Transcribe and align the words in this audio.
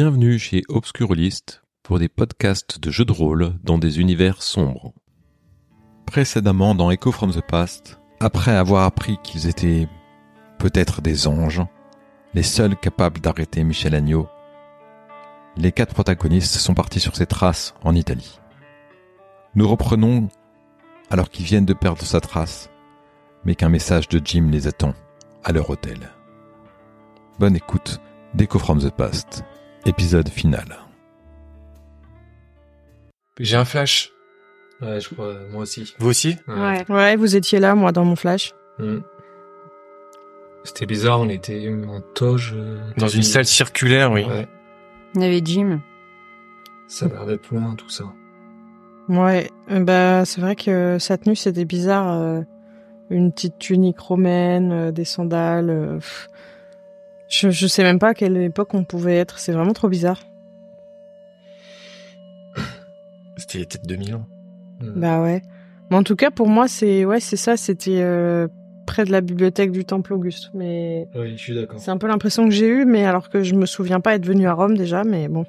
Bienvenue 0.00 0.38
chez 0.38 0.62
Obscurlist 0.68 1.64
pour 1.82 1.98
des 1.98 2.08
podcasts 2.08 2.78
de 2.78 2.88
jeux 2.88 3.04
de 3.04 3.10
rôle 3.10 3.54
dans 3.64 3.78
des 3.78 3.98
univers 3.98 4.44
sombres. 4.44 4.92
Précédemment 6.06 6.76
dans 6.76 6.92
Echo 6.92 7.10
from 7.10 7.32
the 7.32 7.40
Past, 7.40 7.98
après 8.20 8.54
avoir 8.54 8.84
appris 8.84 9.18
qu'ils 9.24 9.48
étaient 9.48 9.88
peut-être 10.60 11.02
des 11.02 11.26
anges, 11.26 11.62
les 12.32 12.44
seuls 12.44 12.76
capables 12.76 13.20
d'arrêter 13.20 13.64
Michel 13.64 13.96
Agneau, 13.96 14.28
les 15.56 15.72
quatre 15.72 15.94
protagonistes 15.94 16.54
sont 16.54 16.74
partis 16.74 17.00
sur 17.00 17.16
ses 17.16 17.26
traces 17.26 17.74
en 17.82 17.96
Italie. 17.96 18.38
Nous 19.56 19.66
reprenons 19.66 20.28
alors 21.10 21.28
qu'ils 21.28 21.46
viennent 21.46 21.66
de 21.66 21.74
perdre 21.74 22.02
sa 22.02 22.20
trace, 22.20 22.70
mais 23.44 23.56
qu'un 23.56 23.68
message 23.68 24.06
de 24.06 24.24
Jim 24.24 24.48
les 24.52 24.68
attend 24.68 24.94
à 25.42 25.50
leur 25.50 25.68
hôtel. 25.70 26.12
Bonne 27.40 27.56
écoute 27.56 28.00
d'Echo 28.34 28.60
from 28.60 28.78
the 28.78 28.90
Past, 28.90 29.42
épisode 29.86 30.28
final. 30.28 30.66
J'ai 33.40 33.56
un 33.56 33.64
flash. 33.64 34.10
Ouais, 34.80 35.00
je 35.00 35.08
crois, 35.12 35.34
moi 35.50 35.62
aussi. 35.62 35.94
Vous 35.98 36.08
aussi? 36.08 36.36
Ouais. 36.46 36.84
ouais, 36.88 37.16
vous 37.16 37.36
étiez 37.36 37.58
là, 37.60 37.74
moi, 37.74 37.92
dans 37.92 38.04
mon 38.04 38.16
flash. 38.16 38.54
Hmm. 38.78 38.98
C'était 40.64 40.86
bizarre, 40.86 41.20
on 41.20 41.28
était 41.28 41.68
en 41.88 42.00
toge. 42.14 42.52
euh, 42.56 42.78
Dans 42.96 43.08
une 43.08 43.22
salle 43.22 43.46
circulaire, 43.46 44.12
oui. 44.12 44.24
Ouais, 44.24 44.46
Il 45.14 45.22
y 45.22 45.24
avait 45.24 45.40
Jim. 45.44 45.80
ça 46.88 47.06
a 47.06 47.08
l'air 47.08 47.26
d'être 47.26 47.50
loin, 47.52 47.74
tout 47.74 47.88
ça. 47.88 48.04
Ouais, 49.08 49.50
euh, 49.70 49.80
bah 49.80 50.24
c'est 50.26 50.40
vrai 50.42 50.54
que 50.54 50.98
sa 50.98 51.16
tenue 51.16 51.34
c'était 51.36 51.64
bizarre. 51.64 52.12
euh, 52.12 52.42
une 53.10 53.32
petite 53.32 53.58
tunique 53.58 53.98
romaine, 53.98 54.70
euh, 54.70 54.90
des 54.92 55.06
sandales. 55.06 55.70
euh, 55.70 55.94
pff. 55.96 56.28
Je, 57.28 57.50
je 57.50 57.66
sais 57.66 57.82
même 57.82 57.98
pas 57.98 58.08
à 58.08 58.14
quelle 58.14 58.36
époque 58.38 58.74
on 58.74 58.84
pouvait 58.84 59.16
être. 59.16 59.38
C'est 59.38 59.52
vraiment 59.52 59.72
trop 59.74 59.88
bizarre. 59.88 60.20
C'était 63.36 63.58
peut-être 63.60 63.86
2000 63.86 64.14
ans. 64.16 64.26
Hmm. 64.80 65.00
Bah 65.00 65.22
ouais. 65.22 65.42
Mais 65.90 65.96
en 65.96 66.02
tout 66.02 66.16
cas 66.16 66.30
pour 66.30 66.48
moi 66.48 66.68
c'est 66.68 67.04
ouais 67.04 67.20
c'est 67.20 67.36
ça. 67.36 67.56
C'était 67.56 68.00
euh, 68.02 68.48
près 68.86 69.04
de 69.04 69.12
la 69.12 69.20
bibliothèque 69.20 69.70
du 69.72 69.84
Temple 69.84 70.12
Auguste. 70.14 70.50
Mais 70.54 71.08
Oui, 71.14 71.32
je 71.36 71.42
suis 71.42 71.54
d'accord. 71.54 71.78
c'est 71.78 71.90
un 71.90 71.98
peu 71.98 72.06
l'impression 72.08 72.44
que 72.44 72.50
j'ai 72.50 72.68
eue. 72.68 72.84
Mais 72.84 73.04
alors 73.04 73.28
que 73.30 73.42
je 73.42 73.54
me 73.54 73.66
souviens 73.66 74.00
pas 74.00 74.14
être 74.14 74.26
venue 74.26 74.46
à 74.48 74.52
Rome 74.54 74.76
déjà. 74.76 75.04
Mais 75.04 75.28
bon. 75.28 75.46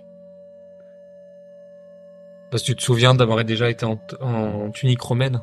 Parce 2.52 2.64
que 2.64 2.68
tu 2.68 2.76
te 2.76 2.82
souviens 2.82 3.14
d'avoir 3.14 3.44
déjà 3.44 3.70
été 3.70 3.86
en, 3.86 4.00
en 4.22 4.72
tunique 4.72 5.02
romaine? 5.02 5.42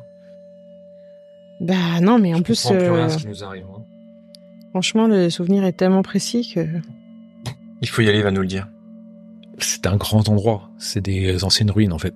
Bah 1.59 2.01
non 2.01 2.19
mais 2.19 2.33
en 2.33 2.37
Je 2.37 2.43
plus 2.43 2.61
comprends 2.63 2.77
plus 2.77 2.91
rien 2.91 3.05
euh, 3.05 3.09
ce 3.09 3.17
qui 3.17 3.27
nous 3.27 3.43
arrive. 3.43 3.65
hein. 3.75 3.81
Franchement 4.77 5.07
le 5.07 5.31
souvenir 5.31 5.65
est 5.65 5.73
tellement 5.73 6.03
précis 6.03 6.51
que. 6.53 6.67
Il 7.81 7.89
faut 7.89 8.03
y 8.03 8.09
aller, 8.09 8.19
il 8.19 8.23
va 8.23 8.29
nous 8.29 8.41
le 8.41 8.47
dire. 8.47 8.67
C'est 9.57 9.87
un 9.87 9.95
grand 9.95 10.29
endroit. 10.29 10.69
C'est 10.77 11.01
des 11.01 11.43
anciennes 11.43 11.71
ruines, 11.71 11.93
en 11.93 11.97
fait. 11.97 12.13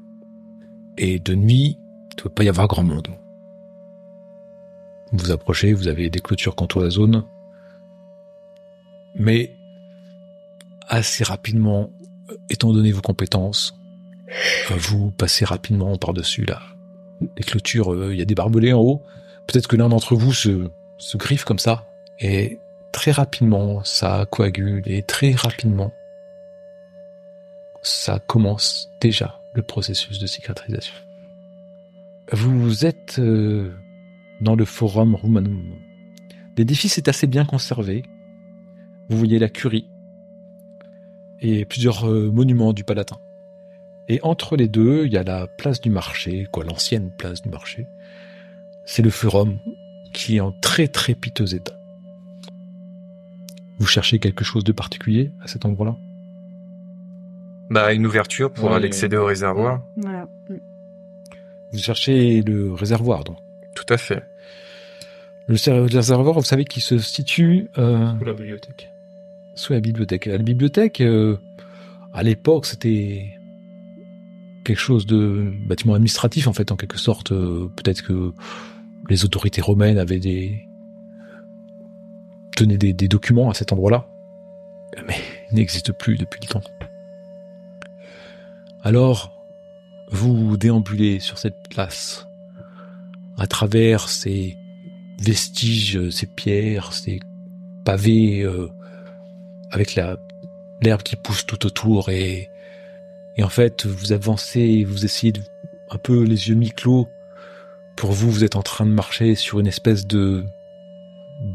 Et 0.96 1.18
de 1.18 1.34
nuit, 1.34 1.80
il 1.80 2.16
ne 2.18 2.22
doit 2.22 2.36
pas 2.36 2.44
y 2.44 2.50
avoir 2.50 2.68
grand 2.68 2.84
monde. 2.84 3.08
Vous 5.12 5.26
vous 5.26 5.32
approchez, 5.32 5.74
vous 5.74 5.88
avez 5.88 6.12
des 6.12 6.20
clôtures 6.20 6.56
qui 6.56 6.64
entourent 6.64 6.84
la 6.84 6.92
zone. 6.92 7.24
Mais, 9.16 9.56
assez 10.88 11.24
rapidement, 11.24 11.90
étant 12.52 12.72
donné 12.74 12.92
vos 12.92 13.02
compétences, 13.02 13.76
euh, 14.70 14.76
vous 14.78 15.10
passez 15.10 15.46
rapidement 15.46 15.98
par-dessus 15.98 16.46
là. 16.46 16.62
Les 17.38 17.44
clôtures, 17.44 17.92
euh, 17.92 18.14
il 18.14 18.20
y 18.20 18.22
a 18.22 18.26
des 18.26 18.36
barbelés 18.36 18.74
en 18.74 18.82
haut. 18.82 19.02
Peut-être 19.48 19.68
que 19.68 19.76
l'un 19.76 19.90
d'entre 19.90 20.14
vous 20.14 20.32
se, 20.32 20.70
se 21.00 21.18
griffe 21.18 21.44
comme 21.44 21.60
ça. 21.60 21.88
Et 22.22 22.60
très 22.92 23.12
rapidement, 23.12 23.84
ça 23.84 24.26
coagule. 24.30 24.84
Et 24.86 25.02
très 25.02 25.32
rapidement, 25.32 25.92
ça 27.82 28.20
commence 28.20 28.92
déjà 29.02 29.42
le 29.54 29.64
processus 29.64 30.20
de 30.20 30.28
cicatrisation. 30.28 30.94
Vous 32.32 32.86
êtes 32.86 33.18
euh, 33.20 33.74
dans 34.40 34.56
le 34.56 34.66
Forum 34.66 35.16
Romanum. 35.16 35.76
L'édifice 36.58 36.98
est 36.98 37.08
assez 37.08 37.28
bien 37.28 37.44
conservé. 37.44 38.04
Vous 39.10 39.18
voyez 39.18 39.40
la 39.40 39.50
curie 39.50 39.88
et 41.42 41.66
plusieurs 41.66 42.08
euh, 42.08 42.30
monuments 42.32 42.72
du 42.72 42.84
Palatin. 42.84 43.18
Et 44.08 44.20
entre 44.24 44.56
les 44.56 44.68
deux, 44.68 45.06
il 45.06 45.12
y 45.12 45.18
a 45.18 45.24
la 45.24 45.48
place 45.48 45.82
du 45.82 45.90
marché, 45.90 46.48
quoi, 46.52 46.64
l'ancienne 46.64 47.12
place 47.18 47.42
du 47.42 47.50
marché. 47.50 47.88
C'est 48.86 49.02
le 49.02 49.10
Forum 49.10 49.60
qui 50.14 50.38
est 50.38 50.40
en 50.40 50.52
très 50.52 50.88
très 50.88 51.16
piteux 51.16 51.56
état. 51.56 51.81
Vous 53.82 53.88
cherchez 53.88 54.20
quelque 54.20 54.44
chose 54.46 54.64
de 54.64 54.72
particulier 54.72 55.32
à 55.42 55.48
cet 55.48 55.66
endroit-là? 55.66 55.96
Bah, 57.72 57.94
une 57.94 58.06
ouverture 58.06 58.52
pour 58.54 58.66
Ouais. 58.70 58.76
aller 58.76 58.86
accéder 58.86 59.18
au 59.18 59.26
réservoir. 59.26 59.82
Voilà. 59.98 60.28
Vous 61.74 61.80
cherchez 61.80 62.44
le 62.44 62.74
réservoir, 62.74 63.24
donc. 63.24 63.38
Tout 63.76 63.92
à 63.92 63.98
fait. 63.98 64.24
Le 65.48 65.58
ser- 65.58 65.72
le 65.74 65.82
réservoir, 65.86 66.36
vous 66.36 66.44
savez, 66.44 66.64
qui 66.66 66.80
se 66.80 67.00
situe 67.00 67.70
euh, 67.80 68.12
Ou 68.22 68.24
la 68.24 68.34
bibliothèque. 68.34 68.92
sous 69.56 69.74
la 69.74 69.80
bibliothèque. 69.80 70.28
La 70.28 70.38
bibliothèque, 70.38 71.02
euh, 71.02 71.38
à 72.14 72.22
l'époque, 72.22 72.68
c'était 72.68 73.34
quelque 74.64 74.78
chose 74.80 75.08
de 75.08 75.52
bâtiment 75.68 75.96
administratif, 75.96 76.48
en 76.48 76.54
fait, 76.54 76.72
en 76.72 76.76
quelque 76.76 77.00
sorte. 77.00 77.32
Euh, 77.32 77.68
Peut-être 77.78 78.04
que 78.04 78.32
les 79.10 79.26
autorités 79.26 79.62
romaines 79.62 79.98
avaient 79.98 80.20
des 80.20 80.68
des, 82.60 82.94
des 82.94 83.08
documents 83.08 83.50
à 83.50 83.54
cet 83.54 83.72
endroit-là, 83.72 84.06
mais 85.08 85.16
il 85.52 85.56
n'existe 85.56 85.92
plus 85.92 86.18
depuis 86.18 86.40
le 86.42 86.48
temps. 86.48 86.62
Alors, 88.84 89.32
vous 90.10 90.58
déambulez 90.58 91.20
sur 91.20 91.38
cette 91.38 91.70
place 91.70 92.28
à 93.38 93.48
travers 93.48 94.10
ces 94.10 94.58
vestiges, 95.20 96.10
ces 96.10 96.28
pierres, 96.28 96.94
ces 96.94 97.20
pavés 97.86 98.42
euh, 98.42 98.70
avec 99.72 99.96
la 99.96 100.18
l'herbe 100.82 101.04
qui 101.04 101.16
pousse 101.16 101.46
tout 101.46 101.66
autour 101.66 102.10
et 102.10 102.50
et 103.38 103.44
en 103.44 103.50
fait 103.50 103.86
vous 103.86 104.12
avancez, 104.14 104.84
vous 104.84 105.06
essayez 105.06 105.32
de, 105.32 105.42
un 105.90 105.98
peu 105.98 106.24
les 106.24 106.50
yeux 106.50 106.56
mi-clos. 106.56 107.08
Pour 107.96 108.12
vous, 108.12 108.32
vous 108.32 108.44
êtes 108.44 108.56
en 108.56 108.64
train 108.64 108.86
de 108.86 108.92
marcher 108.92 109.36
sur 109.36 109.60
une 109.60 109.68
espèce 109.68 110.08
de 110.08 110.44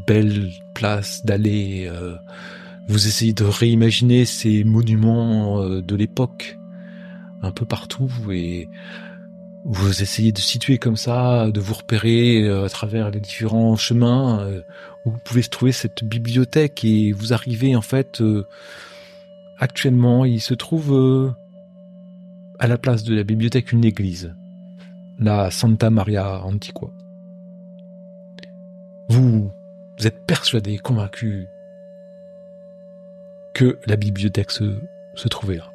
belle 0.07 0.49
place 0.73 1.23
d'allée. 1.25 1.87
euh, 1.91 2.15
vous 2.87 3.07
essayez 3.07 3.33
de 3.33 3.43
réimaginer 3.43 4.23
ces 4.23 4.63
monuments 4.63 5.61
euh, 5.61 5.81
de 5.81 5.95
l'époque 5.95 6.57
un 7.41 7.51
peu 7.51 7.65
partout 7.65 8.09
et 8.31 8.69
vous 9.65 10.01
essayez 10.01 10.31
de 10.31 10.39
situer 10.39 10.77
comme 10.77 10.95
ça, 10.95 11.51
de 11.51 11.59
vous 11.59 11.73
repérer 11.73 12.43
euh, 12.43 12.63
à 12.63 12.69
travers 12.69 13.11
les 13.11 13.19
différents 13.19 13.75
chemins 13.75 14.49
où 15.05 15.11
vous 15.11 15.19
pouvez 15.25 15.41
se 15.41 15.49
trouver 15.49 15.73
cette 15.73 16.05
bibliothèque 16.05 16.85
et 16.85 17.11
vous 17.11 17.33
arrivez 17.33 17.75
en 17.75 17.81
fait 17.81 18.23
actuellement 19.59 20.23
il 20.23 20.39
se 20.39 20.53
trouve 20.53 21.35
à 22.59 22.67
la 22.67 22.77
place 22.77 23.03
de 23.03 23.13
la 23.13 23.23
bibliothèque 23.23 23.73
une 23.73 23.83
église, 23.83 24.33
la 25.19 25.51
Santa 25.51 25.89
Maria 25.89 26.41
Antiqua. 26.43 26.87
Vous, 29.09 29.51
vous 29.97 30.07
êtes 30.07 30.25
persuadé, 30.25 30.77
convaincu 30.77 31.47
que 33.53 33.79
la 33.87 33.95
bibliothèque 33.95 34.51
se, 34.51 35.27
trouvait 35.29 35.57
là. 35.57 35.71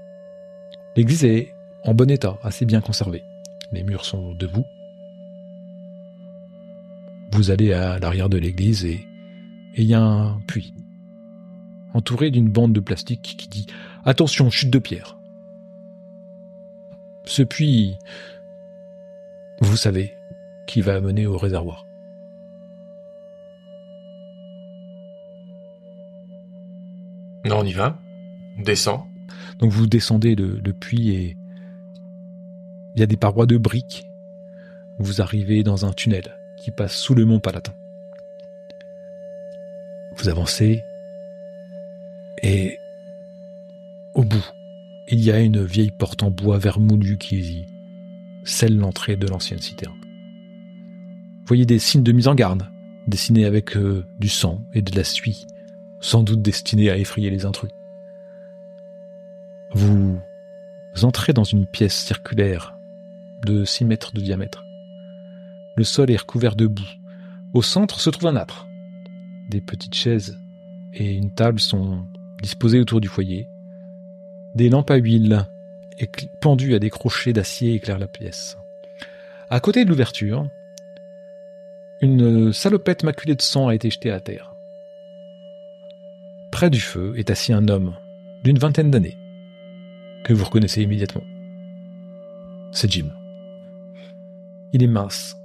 L'église 0.96 1.24
est 1.24 1.54
en 1.84 1.94
bon 1.94 2.10
état, 2.10 2.38
assez 2.42 2.64
bien 2.64 2.80
conservée. 2.80 3.24
Les 3.72 3.82
murs 3.82 4.04
sont 4.04 4.34
debout. 4.34 4.66
Vous 7.32 7.50
allez 7.50 7.72
à 7.72 7.98
l'arrière 7.98 8.28
de 8.28 8.38
l'église 8.38 8.84
et 8.84 9.06
et 9.74 9.82
il 9.82 9.88
y 9.88 9.94
a 9.94 10.02
un 10.02 10.38
puits, 10.40 10.74
entouré 11.94 12.30
d'une 12.30 12.50
bande 12.50 12.74
de 12.74 12.80
plastique 12.80 13.36
qui 13.38 13.48
dit⁇ 13.48 13.66
Attention, 14.04 14.50
chute 14.50 14.70
de 14.70 14.78
pierre!⁇ 14.78 15.16
Ce 17.28 17.42
puits, 17.42 17.96
vous 19.62 19.76
savez, 19.76 20.14
qui 20.66 20.82
va 20.82 21.00
mener 21.00 21.26
au 21.26 21.38
réservoir. 21.38 21.86
Non, 27.44 27.60
on 27.60 27.64
y 27.64 27.72
va. 27.72 27.98
On 28.58 28.62
descend. 28.62 29.00
Donc 29.58 29.70
vous 29.70 29.86
descendez 29.86 30.34
le, 30.34 30.72
puits 30.72 31.10
et 31.10 31.36
il 32.94 33.00
y 33.00 33.02
a 33.02 33.06
des 33.06 33.16
parois 33.16 33.46
de 33.46 33.56
briques. 33.56 34.06
Vous 34.98 35.20
arrivez 35.20 35.62
dans 35.62 35.86
un 35.86 35.92
tunnel 35.92 36.36
qui 36.58 36.70
passe 36.70 36.94
sous 36.94 37.14
le 37.14 37.24
mont 37.24 37.40
Palatin. 37.40 37.72
Vous 40.16 40.28
avancez 40.28 40.82
et 42.42 42.78
au 44.14 44.24
bout, 44.24 44.44
il 45.08 45.20
y 45.20 45.30
a 45.30 45.40
une 45.40 45.64
vieille 45.64 45.90
porte 45.90 46.22
en 46.22 46.30
bois 46.30 46.58
vermoulu 46.58 47.16
qui 47.18 47.66
scelle 48.44 48.76
l'entrée 48.76 49.16
de 49.16 49.26
l'ancienne 49.26 49.60
citerne. 49.60 49.94
Vous 49.94 51.46
voyez 51.46 51.66
des 51.66 51.78
signes 51.78 52.02
de 52.02 52.12
mise 52.12 52.28
en 52.28 52.34
garde, 52.34 52.66
dessinés 53.06 53.44
avec 53.44 53.76
euh, 53.76 54.04
du 54.18 54.28
sang 54.28 54.60
et 54.74 54.82
de 54.82 54.94
la 54.96 55.04
suie, 55.04 55.46
sans 56.02 56.22
doute 56.22 56.42
destinés 56.42 56.90
à 56.90 56.98
effrayer 56.98 57.30
les 57.30 57.46
intrus. 57.46 57.70
Vous 59.70 60.20
entrez 61.02 61.32
dans 61.32 61.44
une 61.44 61.66
pièce 61.66 61.94
circulaire 61.94 62.76
de 63.46 63.64
6 63.64 63.86
mètres 63.86 64.12
de 64.12 64.20
diamètre. 64.20 64.62
Le 65.76 65.84
sol 65.84 66.10
est 66.10 66.20
recouvert 66.20 66.54
de 66.54 66.66
boue. 66.66 66.82
Au 67.54 67.62
centre 67.62 67.98
se 68.00 68.10
trouve 68.10 68.26
un 68.28 68.36
âtre. 68.36 68.66
Des 69.48 69.62
petites 69.62 69.94
chaises 69.94 70.38
et 70.92 71.14
une 71.14 71.32
table 71.34 71.60
sont 71.60 72.04
disposées 72.42 72.80
autour 72.80 73.00
du 73.00 73.08
foyer. 73.08 73.48
Des 74.54 74.68
lampes 74.68 74.90
à 74.90 74.96
huile 74.96 75.46
pendues 76.40 76.74
à 76.74 76.78
des 76.78 76.90
crochets 76.90 77.32
d'acier 77.32 77.74
éclairent 77.74 77.98
la 77.98 78.08
pièce. 78.08 78.58
À 79.48 79.60
côté 79.60 79.84
de 79.84 79.90
l'ouverture, 79.90 80.46
une 82.00 82.52
salopette 82.52 83.04
maculée 83.04 83.36
de 83.36 83.42
sang 83.42 83.68
a 83.68 83.74
été 83.74 83.88
jetée 83.88 84.10
à 84.10 84.20
terre. 84.20 84.51
Près 86.62 86.70
du 86.70 86.78
feu 86.78 87.14
est 87.16 87.28
assis 87.28 87.52
un 87.52 87.66
homme 87.66 87.96
d'une 88.44 88.56
vingtaine 88.56 88.92
d'années, 88.92 89.18
que 90.22 90.32
vous 90.32 90.44
reconnaissez 90.44 90.80
immédiatement. 90.80 91.24
C'est 92.70 92.88
Jim. 92.88 93.08
Il 94.72 94.84
est 94.84 94.86
mince, 94.86 95.36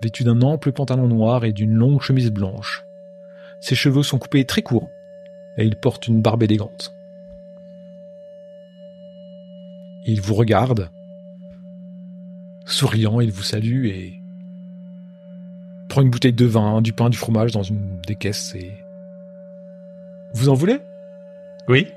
vêtu 0.00 0.22
d'un 0.22 0.42
ample 0.42 0.70
pantalon 0.70 1.08
noir 1.08 1.44
et 1.44 1.52
d'une 1.52 1.74
longue 1.74 2.00
chemise 2.00 2.30
blanche. 2.30 2.84
Ses 3.60 3.74
cheveux 3.74 4.04
sont 4.04 4.20
coupés 4.20 4.44
très 4.44 4.62
courts, 4.62 4.88
et 5.56 5.64
il 5.64 5.74
porte 5.74 6.06
une 6.06 6.22
barbe 6.22 6.44
élégante. 6.44 6.94
Il 10.06 10.20
vous 10.20 10.36
regarde, 10.36 10.88
souriant, 12.64 13.18
il 13.20 13.32
vous 13.32 13.42
salue 13.42 13.86
et 13.86 14.22
prend 15.88 16.02
une 16.02 16.10
bouteille 16.10 16.32
de 16.32 16.46
vin, 16.46 16.80
du 16.80 16.92
pain, 16.92 17.10
du 17.10 17.16
fromage 17.18 17.50
dans 17.50 17.64
une 17.64 18.00
des 18.06 18.14
caisses 18.14 18.54
et... 18.54 18.70
Vous 20.32 20.48
en 20.48 20.54
voulez? 20.54 20.80
Oui. 21.68 21.92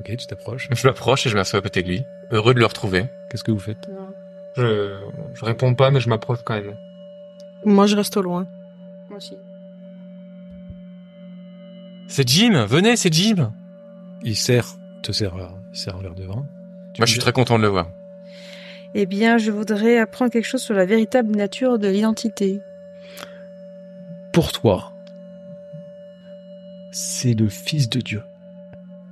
Ok, 0.00 0.16
tu 0.16 0.26
t'approches. 0.26 0.68
Je 0.70 0.86
m'approche 0.86 1.26
et 1.26 1.30
je 1.30 1.36
m'assois 1.36 1.58
à 1.58 1.62
côté 1.62 1.82
de 1.82 1.88
lui. 1.88 2.04
Heureux 2.30 2.54
de 2.54 2.58
le 2.58 2.66
retrouver. 2.66 3.06
Qu'est-ce 3.30 3.44
que 3.44 3.50
vous 3.50 3.58
faites? 3.58 3.88
Je, 4.56 4.98
je 5.34 5.44
réponds 5.44 5.74
pas, 5.74 5.90
mais 5.90 6.00
je 6.00 6.08
m'approche 6.08 6.38
quand 6.44 6.54
même. 6.54 6.76
Moi, 7.64 7.86
je 7.86 7.96
reste 7.96 8.16
au 8.16 8.22
loin. 8.22 8.46
Moi 9.08 9.18
aussi. 9.18 9.36
C'est 12.08 12.28
Jim, 12.28 12.64
venez, 12.66 12.96
c'est 12.96 13.12
Jim. 13.12 13.52
Il 14.22 14.36
sert, 14.36 14.66
te 15.02 15.12
sert, 15.12 15.34
sert 15.72 15.96
un 15.96 16.02
verre 16.02 16.14
de 16.14 16.24
vin. 16.24 16.46
Tu 16.94 17.00
Moi, 17.00 17.06
je 17.06 17.12
suis 17.12 17.20
très 17.20 17.32
content 17.32 17.58
de 17.58 17.62
le 17.62 17.68
voir. 17.68 17.88
Eh 18.94 19.06
bien, 19.06 19.38
je 19.38 19.50
voudrais 19.50 19.98
apprendre 19.98 20.30
quelque 20.30 20.46
chose 20.46 20.62
sur 20.62 20.74
la 20.74 20.86
véritable 20.86 21.34
nature 21.36 21.78
de 21.78 21.88
l'identité. 21.88 22.60
Pour 24.32 24.52
toi, 24.52 24.92
c'est 26.98 27.34
le 27.34 27.50
Fils 27.50 27.90
de 27.90 28.00
Dieu. 28.00 28.22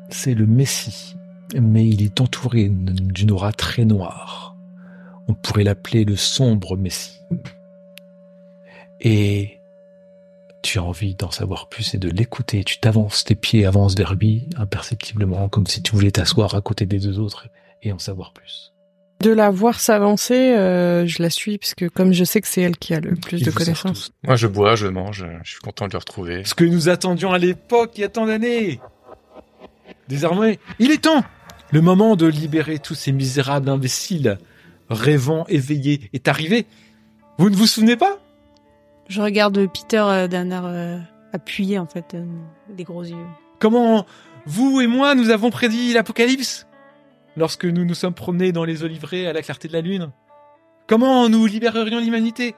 C'est 0.09 0.33
le 0.33 0.47
Messie. 0.47 1.17
Mais 1.55 1.87
il 1.87 2.03
est 2.03 2.19
entouré 2.19 2.71
d'une 2.71 3.31
aura 3.31 3.53
très 3.53 3.85
noire. 3.85 4.57
On 5.29 5.35
pourrait 5.35 5.65
l'appeler 5.65 6.07
le 6.07 6.17
sombre 6.17 6.79
Messie. 6.79 7.21
Et 9.03 9.61
tu 10.63 10.79
as 10.79 10.83
envie 10.83 11.15
d'en 11.15 11.31
savoir 11.31 11.69
plus 11.69 11.95
et 11.95 11.99
de 11.99 12.09
l'écouter. 12.09 12.65
Tu 12.65 12.79
t'avances, 12.79 13.23
tes 13.23 13.35
pieds 13.35 13.67
avancent 13.67 13.97
vers 13.97 14.15
lui 14.15 14.49
imperceptiblement, 14.57 15.51
comme 15.51 15.67
si 15.67 15.83
tu 15.83 15.93
voulais 15.93 16.11
t'asseoir 16.11 16.55
à 16.55 16.63
côté 16.63 16.87
des 16.87 16.99
deux 16.99 17.19
autres 17.19 17.49
et 17.83 17.93
en 17.93 17.99
savoir 17.99 18.33
plus. 18.33 18.74
De 19.21 19.31
la 19.31 19.51
voir 19.51 19.81
s'avancer, 19.81 20.55
euh, 20.55 21.07
je 21.07 21.23
la 21.23 21.31
suis 21.31 21.57
parce 21.57 21.75
que 21.75 21.87
comme 21.87 22.13
je 22.13 22.25
sais 22.25 22.41
que 22.41 22.49
c'est 22.49 22.61
elle 22.61 22.77
qui 22.77 22.95
a 22.95 23.01
le 23.01 23.15
plus 23.15 23.43
de 23.43 23.51
connaissances. 23.51 24.13
Moi, 24.23 24.37
je 24.37 24.47
bois, 24.47 24.75
je 24.75 24.87
mange. 24.87 25.25
Je 25.45 25.51
suis 25.53 25.61
content 25.61 25.87
de 25.87 25.93
le 25.93 25.99
retrouver. 25.99 26.45
Ce 26.45 26.55
que 26.55 26.65
nous 26.65 26.89
attendions 26.89 27.33
à 27.33 27.39
l'époque, 27.39 27.93
il 27.97 28.03
y 28.03 28.05
a 28.05 28.09
tant 28.09 28.27
d'années. 28.27 28.81
Désormais, 30.09 30.59
il 30.79 30.91
est 30.91 31.03
temps. 31.03 31.25
Le 31.71 31.81
moment 31.81 32.17
de 32.17 32.27
libérer 32.27 32.79
tous 32.79 32.95
ces 32.95 33.13
misérables 33.13 33.69
imbéciles, 33.69 34.39
rêvant 34.91 35.47
éveillés, 35.49 36.11
est 36.13 36.29
arrivé. 36.29 36.67
Vous 37.39 37.51
ne 37.51 37.57
vous 37.57 37.67
souvenez 37.67 37.97
pas? 37.97 38.19
Je 39.09 39.21
regarde 39.21 39.59
Peter 39.73 39.99
euh, 39.99 40.29
d'un 40.29 40.51
air 40.51 40.65
euh, 40.67 40.99
appuyé, 41.33 41.79
en 41.79 41.87
fait, 41.87 42.15
euh, 42.15 42.25
des 42.69 42.85
gros 42.85 43.03
yeux. 43.03 43.17
Comment 43.59 44.07
vous 44.47 44.81
et 44.81 44.87
moi 44.87 45.15
nous 45.15 45.31
avons 45.31 45.51
prédit 45.51 45.93
l'apocalypse? 45.93 46.67
Lorsque 47.37 47.65
nous 47.65 47.85
nous 47.85 47.95
sommes 47.95 48.15
promenés 48.15 48.53
dans 48.53 48.65
les 48.65 48.85
oliveraies 48.85 49.27
à 49.27 49.33
la 49.33 49.43
clarté 49.43 49.69
de 49.69 49.73
la 49.73 49.81
lune 49.81 50.11
Comment 50.87 51.31
nous 51.31 51.47
libérerions 51.47 51.99
l'humanité? 51.99 52.55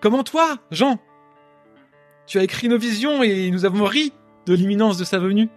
Comment 0.00 0.22
toi, 0.22 0.58
Jean? 0.70 0.98
Tu 2.26 2.38
as 2.38 2.44
écrit 2.44 2.68
nos 2.68 2.78
visions 2.78 3.22
et 3.22 3.50
nous 3.50 3.64
avons 3.64 3.84
ri 3.84 4.12
de 4.46 4.54
l'imminence 4.54 4.96
de 4.96 5.04
sa 5.04 5.18
venue. 5.18 5.48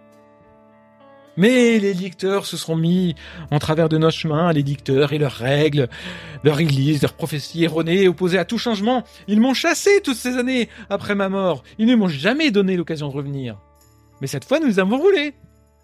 Mais 1.36 1.78
les 1.78 1.94
lecteurs 1.94 2.44
se 2.44 2.56
sont 2.56 2.76
mis 2.76 3.14
en 3.50 3.58
travers 3.58 3.88
de 3.88 3.98
notre 3.98 4.16
chemin, 4.16 4.52
les 4.52 4.62
dicteurs 4.62 5.12
et 5.12 5.18
leurs 5.18 5.32
règles, 5.32 5.88
leur 6.44 6.60
église, 6.60 7.00
leurs 7.02 7.14
prophéties 7.14 7.64
erronées, 7.64 8.08
opposées 8.08 8.38
à 8.38 8.44
tout 8.44 8.58
changement. 8.58 9.04
Ils 9.28 9.40
m'ont 9.40 9.54
chassé 9.54 10.02
toutes 10.02 10.16
ces 10.16 10.36
années 10.36 10.68
après 10.90 11.14
ma 11.14 11.28
mort. 11.28 11.62
Ils 11.78 11.86
ne 11.86 11.94
m'ont 11.94 12.08
jamais 12.08 12.50
donné 12.50 12.76
l'occasion 12.76 13.08
de 13.08 13.14
revenir. 13.14 13.58
Mais 14.20 14.26
cette 14.26 14.44
fois, 14.44 14.58
nous 14.58 14.78
avons 14.78 14.98
roulé. 14.98 15.34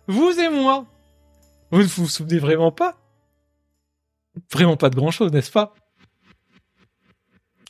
Vous 0.06 0.38
et 0.38 0.48
moi. 0.48 0.84
Vous 1.70 1.78
ne 1.78 1.84
vous 1.84 2.08
souvenez 2.08 2.38
vraiment 2.38 2.72
pas? 2.72 2.96
Vraiment 4.52 4.76
pas 4.76 4.90
de 4.90 4.96
grand 4.96 5.10
chose, 5.10 5.32
n'est-ce 5.32 5.50
pas? 5.50 5.74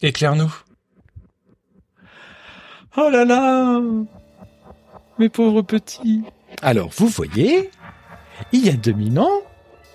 Éclaire-nous. 0.03 0.55
Oh 2.97 3.09
là 3.11 3.25
là 3.25 3.81
Mes 5.19 5.29
pauvres 5.29 5.63
petits. 5.63 6.23
Alors, 6.63 6.91
vous 6.97 7.09
voyez, 7.09 7.71
il 8.53 8.65
y 8.65 8.71
a 8.71 8.75
2000 8.75 9.19
ans, 9.19 9.43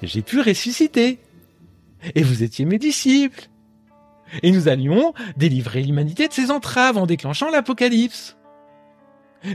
j'ai 0.01 0.21
pu 0.21 0.41
ressusciter. 0.41 1.19
Et 2.15 2.23
vous 2.23 2.43
étiez 2.43 2.65
mes 2.65 2.79
disciples. 2.79 3.47
Et 4.41 4.51
nous 4.51 4.67
allions 4.67 5.13
délivrer 5.37 5.83
l'humanité 5.83 6.27
de 6.27 6.33
ses 6.33 6.51
entraves 6.51 6.97
en 6.97 7.05
déclenchant 7.05 7.49
l'apocalypse. 7.49 8.35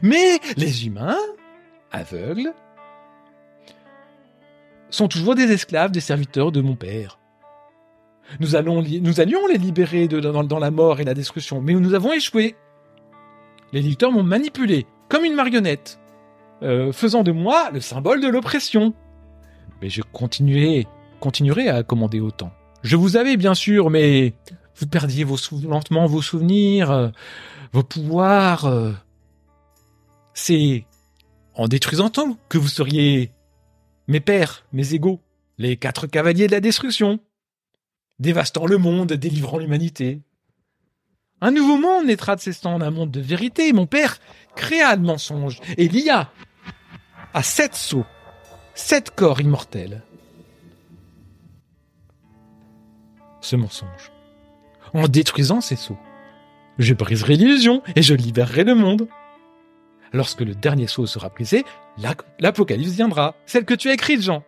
Mais 0.03 0.39
les 0.57 0.87
humains, 0.87 1.19
aveugles, 1.91 2.55
sont 4.91 5.09
toujours 5.09 5.35
des 5.35 5.51
esclaves, 5.53 5.91
des 5.91 6.01
serviteurs 6.01 6.53
de 6.53 6.61
mon 6.61 6.77
père. 6.77 7.19
Nous, 8.41 8.57
allions 8.57 8.81
les 8.81 9.59
libérer 9.59 10.07
dans, 10.07 10.59
la 10.59 10.71
mort 10.71 11.01
et 11.01 11.05
la 11.05 11.15
destruction, 11.15 11.61
mais 11.61 11.73
nous 11.73 11.95
avons 11.95 12.13
échoué. 12.13 12.57
Les 13.73 13.81
lecteurs 13.81 14.13
m'ont 14.13 14.23
manipulé, 14.23 14.87
comme 15.09 15.25
une 15.25 15.35
marionnette, 15.35 15.99
euh, 16.63 16.93
faisant 16.93 17.23
de 17.23 17.33
moi 17.33 17.71
le 17.73 17.81
symbole 17.81 18.21
de 18.21 18.29
l'oppression. 18.29 18.95
Mais 19.81 19.89
je 19.89 20.03
continuais, 20.03 20.87
continuerai 21.21 21.69
à 21.69 21.83
commander 21.83 22.21
autant. 22.21 22.53
Je 22.83 22.97
vous 22.97 23.17
avais 23.17 23.37
bien 23.37 23.55
sûr, 23.55 23.91
mais 23.91 24.35
vous 24.77 24.87
perdiez 24.87 25.25
vos 25.25 25.37
lentement 25.67 26.07
vos 26.07 26.23
souvenirs, 26.23 26.91
euh, 26.91 27.09
vos 27.73 27.83
pouvoirs. 27.83 28.67
euh. 28.67 28.93
C'est 30.35 30.85
en 31.55 31.67
détruisant 31.67 32.11
tout 32.11 32.39
que 32.49 32.59
vous 32.59 32.69
seriez 32.69 33.33
mes 34.09 34.21
pères, 34.21 34.65
mes 34.73 34.95
égaux, 34.95 35.21
les 35.59 35.77
quatre 35.77 36.07
cavaliers 36.07 36.47
de 36.47 36.53
la 36.53 36.61
destruction, 36.61 37.21
dévastant 38.19 38.67
le 38.67 38.79
monde, 38.79 39.13
délivrant 39.13 39.59
l'humanité. 39.59 40.21
Un 41.41 41.53
nouveau 41.53 41.79
monde 41.79 42.07
naîtra 42.07 42.35
de 42.35 42.41
ces 42.41 42.53
stands, 42.53 42.81
un 42.81 42.91
monde 42.91 43.11
de 43.13 43.21
vérité. 43.21 43.73
Mon 43.73 43.87
père 43.87 44.19
créa 44.57 44.97
le 44.97 45.03
mensonge 45.03 45.61
et 45.77 45.87
lia 45.87 46.33
à 47.33 47.43
sept 47.43 47.75
sceaux, 47.75 48.07
sept 48.75 49.11
corps 49.15 49.41
immortels. 49.41 50.03
Ce 53.41 53.55
mensonge. 53.55 54.11
En 54.95 55.07
détruisant 55.07 55.61
ces 55.61 55.77
sceaux, 55.77 55.99
je 56.79 56.95
briserai 56.95 57.37
l'illusion 57.37 57.83
et 57.95 58.03
je 58.03 58.15
libérerai 58.15 58.65
le 58.65 58.75
monde. 58.75 59.09
Lorsque 60.13 60.41
le 60.41 60.55
dernier 60.55 60.87
sceau 60.87 61.07
sera 61.07 61.29
brisé, 61.29 61.65
l'apocalypse 62.39 62.93
viendra, 62.93 63.35
celle 63.47 63.65
que 63.65 63.75
tu 63.75 63.91
as 63.91 63.95
écrite, 63.95 64.23
Jean. 64.23 64.43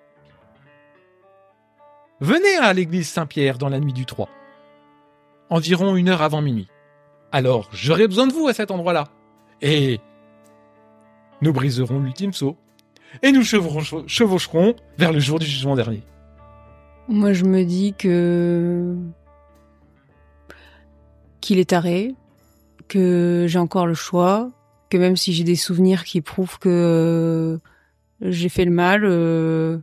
Venez 2.20 2.56
à 2.56 2.72
l'église 2.72 3.08
Saint-Pierre 3.08 3.58
dans 3.58 3.68
la 3.68 3.80
nuit 3.80 3.92
du 3.92 4.06
3. 4.06 4.28
Environ 5.48 5.96
une 5.96 6.08
heure 6.08 6.22
avant 6.22 6.42
minuit. 6.42 6.68
Alors, 7.32 7.68
j'aurai 7.72 8.06
besoin 8.06 8.26
de 8.26 8.32
vous 8.32 8.48
à 8.48 8.54
cet 8.54 8.70
endroit-là. 8.70 9.08
Et 9.62 10.00
nous 11.42 11.52
briserons 11.52 12.00
l'ultime 12.00 12.32
sceau. 12.32 12.56
Et 13.22 13.32
nous 13.32 13.42
chevaucherons 13.42 14.76
vers 14.98 15.12
le 15.12 15.18
jour 15.18 15.38
du 15.38 15.46
jugement 15.46 15.76
dernier. 15.76 16.02
Moi, 17.08 17.32
je 17.32 17.44
me 17.44 17.64
dis 17.64 17.94
que 17.98 18.96
qu'il 21.40 21.58
est 21.58 21.70
taré, 21.70 22.14
que 22.86 23.46
j'ai 23.48 23.58
encore 23.58 23.86
le 23.86 23.94
choix, 23.94 24.50
que 24.90 24.98
même 24.98 25.16
si 25.16 25.32
j'ai 25.32 25.44
des 25.44 25.56
souvenirs 25.56 26.04
qui 26.04 26.20
prouvent 26.20 26.58
que 26.58 26.68
euh, 26.68 27.58
j'ai 28.20 28.48
fait 28.50 28.66
le 28.66 28.70
mal, 28.70 29.02
euh, 29.04 29.78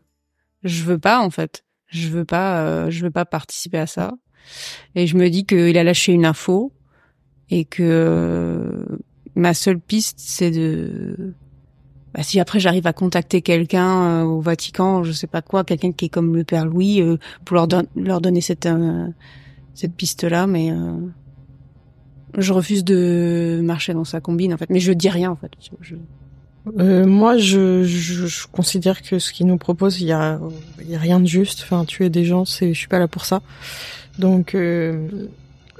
je 0.63 0.83
veux 0.83 0.99
pas 0.99 1.19
en 1.19 1.29
fait. 1.31 1.63
Je 1.87 2.09
veux 2.09 2.25
pas, 2.25 2.61
euh, 2.61 2.91
je 2.91 3.03
veux 3.03 3.11
pas 3.11 3.25
participer 3.25 3.77
à 3.79 3.87
ça. 3.87 4.13
Et 4.95 5.07
je 5.07 5.15
me 5.17 5.29
dis 5.29 5.45
qu'il 5.45 5.77
a 5.77 5.83
lâché 5.83 6.11
une 6.11 6.25
info 6.25 6.71
et 7.49 7.65
que 7.65 8.85
ma 9.35 9.53
seule 9.53 9.79
piste 9.79 10.19
c'est 10.19 10.51
de 10.51 11.33
bah, 12.13 12.23
si 12.23 12.39
après 12.39 12.59
j'arrive 12.59 12.87
à 12.87 12.93
contacter 12.93 13.41
quelqu'un 13.41 14.23
au 14.23 14.41
Vatican, 14.41 15.03
je 15.03 15.11
sais 15.11 15.27
pas 15.27 15.41
quoi, 15.41 15.63
quelqu'un 15.63 15.91
qui 15.91 16.05
est 16.05 16.09
comme 16.09 16.35
le 16.35 16.43
Père 16.43 16.65
Louis, 16.65 17.01
euh, 17.01 17.17
pour 17.45 17.55
leur, 17.55 17.67
don- 17.67 17.87
leur 17.95 18.21
donner 18.21 18.41
cette 18.41 18.65
euh, 18.65 19.07
cette 19.73 19.93
piste-là, 19.93 20.47
mais 20.47 20.71
euh, 20.71 20.97
je 22.37 22.53
refuse 22.53 22.83
de 22.83 23.59
marcher 23.63 23.93
dans 23.93 24.03
sa 24.03 24.19
combine 24.19 24.53
en 24.53 24.57
fait. 24.57 24.69
Mais 24.69 24.79
je 24.79 24.91
dis 24.91 25.09
rien 25.09 25.31
en 25.31 25.35
fait. 25.35 25.51
Euh, 26.79 27.05
moi, 27.05 27.37
je, 27.37 28.47
considère 28.51 29.01
que 29.01 29.19
ce 29.19 29.31
qu'il 29.31 29.47
nous 29.47 29.57
propose, 29.57 30.01
il 30.01 30.07
y 30.07 30.11
a, 30.11 30.39
y 30.85 30.95
a 30.95 30.99
rien 30.99 31.19
de 31.19 31.25
juste. 31.25 31.61
Enfin, 31.63 31.85
tuer 31.85 32.09
des 32.09 32.25
gens, 32.25 32.45
c'est, 32.45 32.73
je 32.73 32.77
suis 32.77 32.87
pas 32.87 32.99
là 32.99 33.07
pour 33.07 33.25
ça. 33.25 33.41
Donc, 34.19 34.55
euh, 34.55 35.07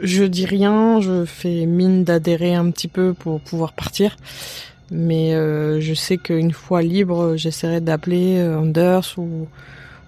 je 0.02 0.24
dis 0.24 0.46
rien. 0.46 1.02
Je 1.02 1.26
fais 1.26 1.66
mine 1.66 2.04
d'adhérer 2.04 2.56
un 2.56 2.72
petit 2.72 2.88
peu 2.88 3.14
pour 3.14 3.42
pouvoir 3.42 3.74
partir. 3.74 4.16
Mais 4.90 5.34
euh, 5.34 5.82
je 5.82 5.94
sais 5.94 6.18
qu'une 6.18 6.54
fois 6.54 6.82
libre, 6.82 7.36
j'essaierai 7.36 7.82
d'appeler 7.82 8.42
Anders 8.42 9.16
ou, 9.18 9.48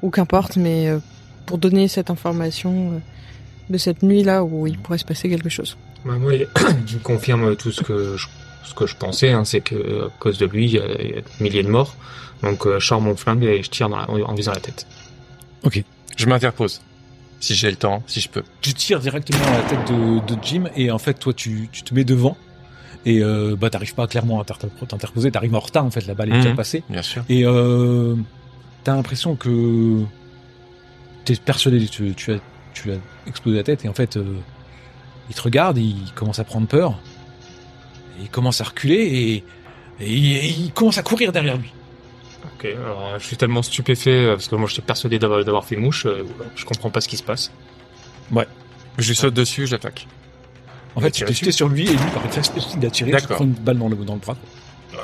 ou 0.02 0.10
qu'importe, 0.10 0.56
mais 0.56 0.90
pour 1.46 1.58
donner 1.58 1.90
cette 1.90 2.10
information 2.10 3.02
de 3.70 3.78
cette 3.78 4.04
nuit-là 4.04 4.44
où 4.46 4.68
il 4.68 4.78
pourrait 4.78 4.98
se 4.98 5.06
passer 5.06 5.30
quelque 5.30 5.50
chose. 5.50 5.78
Bah, 6.06 6.14
moi, 6.18 6.32
me 6.34 7.00
confirme 7.04 7.56
tout 7.56 7.72
ce 7.72 7.82
que 7.82 8.16
je, 8.18 8.28
ce 8.64 8.74
que 8.74 8.86
je 8.88 8.96
pensais, 8.96 9.32
hein, 9.32 9.44
c'est 9.46 9.62
que 9.62 10.06
à 10.06 10.10
cause 10.20 10.38
de 10.38 10.46
lui, 10.46 10.66
il 10.66 10.72
y, 10.72 10.80
a, 10.80 10.86
il 11.02 11.10
y 11.10 11.14
a 11.14 11.22
des 11.22 11.24
milliers 11.40 11.64
de 11.64 11.70
morts. 11.70 11.96
Donc, 12.44 12.66
euh, 12.66 12.80
je 12.80 12.86
sors 12.88 13.02
mon 13.02 13.16
flingue 13.16 13.44
et 13.44 13.62
je 13.64 13.70
tire 13.70 13.90
dans 13.90 13.98
la- 13.98 14.10
en 14.10 14.34
visant 14.34 14.54
la 14.54 14.62
tête. 14.62 14.86
Je 16.18 16.26
m'interpose. 16.26 16.82
Si 17.42 17.56
j'ai 17.56 17.70
le 17.70 17.78
temps, 17.78 18.04
si 18.08 18.20
je 18.20 18.28
peux. 18.30 18.44
Tu 18.62 18.74
tires 18.74 19.00
directement 19.00 19.46
à 19.48 19.58
la 19.58 19.64
tête 19.64 19.88
de, 19.88 20.20
de 20.20 20.38
Jim 20.42 20.66
et 20.76 20.92
en 20.92 20.98
fait 20.98 21.14
toi 21.14 21.34
tu, 21.34 21.70
tu 21.72 21.84
te 21.84 21.94
mets 21.96 22.04
devant 22.04 22.36
et 23.06 23.24
euh, 23.24 23.56
bah 23.58 23.70
t'arrives 23.70 23.94
pas 23.96 24.08
clairement 24.08 24.42
à 24.42 24.44
t'inter- 24.44 24.68
t'interposer, 24.86 25.32
t'arrives 25.32 25.56
en 25.56 25.60
retard 25.62 25.86
en 25.86 25.90
fait, 25.92 26.06
la 26.06 26.16
balle 26.16 26.30
est 26.34 26.38
déjà 26.38 26.50
Mhm. 26.50 26.56
passée 26.58 26.84
Bien 26.90 27.02
sûr. 27.02 27.24
et 27.30 27.46
euh, 27.46 28.16
t'as 28.84 28.94
l'impression 28.94 29.38
que 29.38 30.02
t'es 31.24 31.36
persuadé 31.38 31.80
que 31.86 31.90
tu, 31.90 32.14
tu 32.14 32.34
as 32.34 32.40
tu 32.74 32.92
as 32.92 32.96
explosé 33.26 33.56
la 33.56 33.64
tête 33.64 33.86
et 33.86 33.88
en 33.88 33.94
fait 33.94 34.18
euh, 34.18 34.36
il 35.30 35.36
te 35.36 35.42
regarde, 35.42 35.78
il 35.78 36.12
commence 36.16 36.40
à 36.40 36.44
prendre 36.44 36.68
peur, 36.68 37.00
et 38.20 38.24
il 38.24 38.30
commence 38.30 38.62
à 38.62 38.66
reculer 38.66 38.96
et, 38.96 39.36
et 40.02 40.12
il, 40.14 40.38
et 40.38 40.48
il 40.50 40.72
commence 40.74 40.98
à 40.98 41.04
courir 41.04 41.32
derrière 41.32 41.58
lui. 41.58 41.72
Ok, 42.56 42.66
alors 42.66 43.20
je 43.20 43.26
suis 43.26 43.38
tellement 43.38 43.62
stupéfait 43.62 44.12
euh, 44.26 44.36
parce 44.36 44.48
que 44.48 44.56
moi 44.56 44.68
j'étais 44.70 44.82
persuadé 44.82 45.20
d'avoir 45.20 45.44
d'avoir 45.44 45.66
fait 45.66 45.76
mouche, 45.76 46.06
euh, 46.06 46.24
je 46.56 46.66
comprends 46.66 46.90
pas 46.90 47.02
ce 47.02 47.08
qui 47.08 47.18
se 47.18 47.24
passe. 47.24 47.52
Je 48.98 49.08
lui 49.08 49.16
saute 49.16 49.34
dessus, 49.34 49.66
je 49.66 49.72
l'attaque. 49.72 50.08
En 50.96 51.00
fait, 51.02 51.12
tu 51.12 51.24
t'es 51.24 51.34
jeté 51.34 51.52
sur 51.54 51.70
lui 51.70 51.84
et 51.88 51.92
lui 51.92 52.10
par 52.14 52.22
réflexe 52.24 52.52
il 52.76 52.86
a 52.86 52.90
tiré, 52.90 53.12
tu 53.22 53.28
prends 53.28 53.46
une 53.46 53.54
balle 53.54 53.78
dans 53.78 53.88
le 53.88 53.96
dans 53.96 54.16
le 54.16 54.20
bras. 54.20 54.36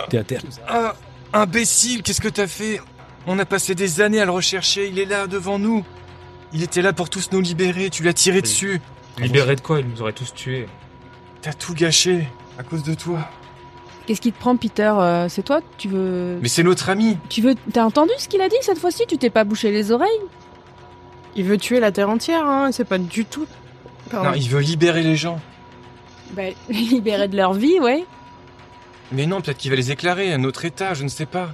T'es 0.10 0.18
à 0.18 0.24
terre. 0.24 0.42
Ah, 0.68 0.96
imbécile, 1.32 2.02
qu'est-ce 2.04 2.20
que 2.20 2.28
t'as 2.28 2.48
fait? 2.48 2.82
On 3.28 3.40
a 3.40 3.46
passé 3.46 3.74
des 3.74 4.02
années 4.02 4.20
à 4.20 4.26
le 4.26 4.32
rechercher, 4.32 4.90
il 4.90 5.00
est 5.00 5.06
là 5.06 5.28
devant 5.28 5.60
nous. 5.60 5.86
Il 6.54 6.62
était 6.64 6.82
là 6.82 6.92
pour 6.94 7.10
tous 7.10 7.30
nous 7.32 7.40
libérer, 7.42 7.90
tu 7.90 8.04
l'as 8.04 8.14
tiré 8.14 8.38
Oui. 8.38 8.42
dessus. 8.42 8.82
Libéré 9.18 9.56
de 9.56 9.62
quoi 9.62 9.80
Ils 9.80 9.88
nous 9.88 10.02
auraient 10.02 10.14
tous 10.14 10.34
tués. 10.34 10.68
T'as 11.42 11.54
tout 11.54 11.74
gâché 11.74 12.28
à 12.58 12.64
cause 12.64 12.84
de 12.84 12.94
toi. 12.94 13.20
Qu'est-ce 14.06 14.22
qui 14.22 14.32
te 14.32 14.40
prend, 14.40 14.56
Peter 14.56 14.94
Euh, 14.98 15.30
C'est 15.30 15.44
toi 15.44 15.62
Tu 15.78 15.88
veux 15.88 16.38
Mais 16.42 16.48
c'est 16.48 16.64
notre 16.64 16.90
ami. 16.90 17.18
Tu 17.30 17.42
veux 17.42 17.56
T'as 17.74 17.84
entendu 17.86 18.12
ce 18.18 18.28
qu'il 18.28 18.42
a 18.42 18.50
dit 18.50 18.56
cette 18.62 18.78
fois-ci 18.78 19.04
Tu 19.08 19.18
t'es 19.18 19.30
pas 19.30 19.44
bouché 19.44 19.72
les 19.72 19.92
oreilles? 19.92 20.10
Il 21.36 21.44
veut 21.46 21.58
tuer 21.58 21.80
la 21.80 21.92
terre 21.92 22.10
entière, 22.10 22.46
hein. 22.46 22.72
C'est 22.72 22.86
pas 22.86 22.98
du 22.98 23.26
tout. 23.26 23.48
Pardon. 24.10 24.30
Non, 24.30 24.36
il 24.36 24.48
veut 24.50 24.62
libérer 24.62 25.04
les 25.04 25.16
gens. 25.16 25.40
Bah, 26.34 26.44
libérés 26.70 27.28
de 27.28 27.36
leur 27.36 27.54
vie, 27.54 27.80
ouais. 27.80 28.06
Mais 29.12 29.26
non, 29.26 29.42
peut-être 29.42 29.58
qu'il 29.58 29.70
va 29.72 29.78
les 29.78 29.92
éclairer, 29.92 30.34
un 30.34 30.44
autre 30.44 30.66
état, 30.66 30.94
je 30.94 31.04
ne 31.04 31.10
sais 31.10 31.26
pas. 31.26 31.50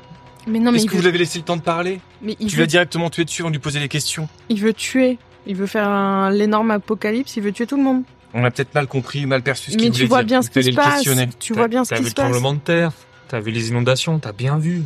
Mais 0.47 0.59
non, 0.59 0.71
mais 0.71 0.77
Est-ce 0.77 0.85
que 0.87 0.91
veut, 0.91 0.97
vous 0.97 1.03
l'avez 1.05 1.17
laissé 1.19 1.39
le 1.39 1.45
temps 1.45 1.57
de 1.57 1.61
parler? 1.61 1.99
Mais 2.21 2.35
il 2.39 2.47
Tu 2.47 2.55
veut 2.55 2.63
l'as 2.63 2.67
directement 2.67 3.09
tué 3.09 3.25
dessus, 3.25 3.43
on 3.43 3.49
lui 3.49 3.59
posait 3.59 3.79
des 3.79 3.87
questions. 3.89 4.27
Il 4.49 4.59
veut 4.61 4.73
tuer. 4.73 5.17
Il 5.47 5.55
veut 5.55 5.65
faire 5.67 5.87
un, 5.87 6.29
l'énorme 6.29 6.71
apocalypse. 6.71 7.35
Il 7.37 7.43
veut 7.43 7.51
tuer 7.51 7.65
tout 7.67 7.77
le 7.77 7.83
monde. 7.83 8.03
On 8.33 8.43
a 8.43 8.51
peut-être 8.51 8.73
mal 8.75 8.87
compris, 8.87 9.25
mal 9.25 9.41
perçu 9.41 9.71
ce 9.71 9.77
qu'il 9.77 9.85
Mais 9.85 9.89
voulait 9.91 10.03
tu 10.03 10.07
vois 10.07 10.19
dire. 10.19 10.27
bien 10.27 10.41
ce 10.41 10.49
qui 10.49 10.63
se 10.63 10.69
le 10.69 10.75
passe. 10.75 11.03
Tu 11.39 11.53
vois 11.53 11.67
bien 11.67 11.83
ce 11.83 11.89
T'as 11.89 11.97
qui 11.97 12.03
vu 12.03 12.09
se 12.09 12.11
le 12.11 12.15
passe. 12.15 12.25
tremblement 12.31 12.53
de 12.53 12.59
terre, 12.59 12.91
t'as 13.27 13.39
vu 13.39 13.51
les 13.51 13.69
inondations, 13.69 14.19
t'as 14.19 14.31
bien 14.31 14.57
vu. 14.57 14.83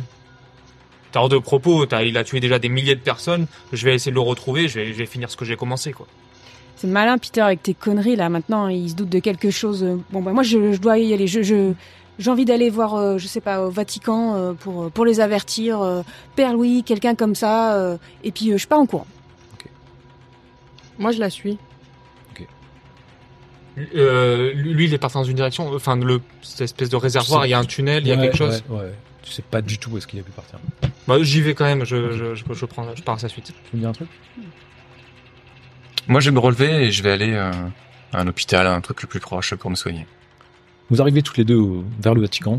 T'as 1.12 1.20
hors 1.20 1.28
de 1.28 1.38
propos, 1.38 1.86
t'as, 1.86 2.02
il 2.02 2.18
a 2.18 2.24
tué 2.24 2.40
déjà 2.40 2.58
des 2.58 2.68
milliers 2.68 2.96
de 2.96 3.00
personnes. 3.00 3.46
Je 3.72 3.84
vais 3.84 3.94
essayer 3.94 4.10
de 4.10 4.16
le 4.16 4.20
retrouver, 4.22 4.66
je 4.68 4.80
vais, 4.80 4.86
je 4.92 4.98
vais 4.98 5.06
finir 5.06 5.30
ce 5.30 5.36
que 5.36 5.44
j'ai 5.44 5.56
commencé, 5.56 5.92
quoi. 5.92 6.06
C'est 6.76 6.88
malin, 6.88 7.16
Peter, 7.18 7.40
avec 7.40 7.62
tes 7.62 7.72
conneries 7.74 8.16
là. 8.16 8.28
Maintenant, 8.28 8.68
il 8.68 8.90
se 8.90 8.94
doute 8.94 9.08
de 9.08 9.18
quelque 9.20 9.50
chose. 9.50 9.86
Bon, 10.10 10.20
bah 10.20 10.32
moi, 10.32 10.42
je, 10.42 10.72
je 10.72 10.78
dois 10.78 10.98
y 10.98 11.14
aller. 11.14 11.26
Je, 11.26 11.42
je, 11.42 11.72
j'ai 12.18 12.30
envie 12.30 12.44
d'aller 12.44 12.68
voir, 12.68 12.96
euh, 12.96 13.16
je 13.18 13.26
sais 13.28 13.40
pas, 13.40 13.62
au 13.62 13.70
Vatican 13.70 14.34
euh, 14.36 14.52
pour 14.52 14.90
pour 14.90 15.06
les 15.06 15.20
avertir. 15.20 15.80
euh, 15.80 16.02
Père 16.34 16.52
Louis, 16.52 16.82
quelqu'un 16.84 17.14
comme 17.14 17.34
ça. 17.34 17.74
euh, 17.76 17.96
et 18.24 18.32
puis, 18.32 18.50
euh, 18.52 18.58
je 18.58 18.66
pars 18.66 18.80
en 18.80 18.86
courant. 18.86 19.06
Moi, 20.98 21.12
je 21.12 21.18
la 21.20 21.30
suis. 21.30 21.58
Euh, 23.94 24.54
lui, 24.54 24.86
il 24.86 24.94
est 24.94 24.98
parti 24.98 25.18
dans 25.18 25.24
une 25.24 25.36
direction, 25.36 25.70
enfin, 25.74 25.96
le, 25.96 26.22
cette 26.40 26.62
espèce 26.62 26.88
de 26.88 26.96
réservoir, 26.96 27.44
il 27.46 27.50
y 27.50 27.54
a 27.54 27.58
un 27.58 27.64
tunnel, 27.64 28.04
il 28.04 28.08
y 28.08 28.12
a 28.12 28.16
quelque 28.16 28.36
chose. 28.36 28.64
Ouais, 28.70 28.78
ouais. 28.78 28.94
Tu 29.22 29.30
sais 29.32 29.42
pas 29.42 29.60
du 29.60 29.76
tout 29.76 29.90
où 29.90 29.98
est-ce 29.98 30.06
qu'il 30.06 30.18
a 30.18 30.22
pu 30.22 30.30
partir. 30.30 30.58
Bah, 31.06 31.16
j'y 31.20 31.42
vais 31.42 31.52
quand 31.54 31.66
même, 31.66 31.84
je, 31.84 32.12
je, 32.12 32.34
je, 32.34 32.44
je 32.54 32.64
prends, 32.64 32.94
je 32.94 33.02
pars 33.02 33.16
à 33.16 33.18
sa 33.18 33.28
suite. 33.28 33.52
Tu 33.70 33.76
me 33.76 33.80
dis 33.82 33.86
un 33.86 33.92
truc? 33.92 34.08
Moi, 36.08 36.20
je 36.20 36.30
vais 36.30 36.34
me 36.34 36.38
relever 36.40 36.84
et 36.84 36.90
je 36.92 37.02
vais 37.02 37.10
aller 37.10 37.32
euh, 37.34 37.50
à 38.14 38.20
un 38.20 38.26
hôpital, 38.28 38.66
à 38.66 38.72
un 38.74 38.80
truc 38.80 39.02
le 39.02 39.08
plus 39.08 39.20
proche 39.20 39.54
pour 39.56 39.68
me 39.70 39.74
soigner. 39.76 40.06
Vous 40.88 41.02
arrivez 41.02 41.20
tous 41.22 41.36
les 41.36 41.44
deux 41.44 41.56
au- 41.56 41.84
vers 42.00 42.14
le 42.14 42.20
Vatican, 42.22 42.58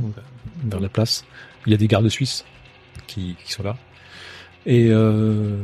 vers 0.66 0.80
la 0.82 0.90
place. 0.90 1.26
Il 1.66 1.72
y 1.72 1.74
a 1.74 1.78
des 1.78 1.88
gardes 1.88 2.10
suisses 2.10 2.46
qui, 3.08 3.36
qui 3.44 3.54
sont 3.54 3.64
là. 3.64 3.76
Et 4.68 4.90
euh, 4.92 5.64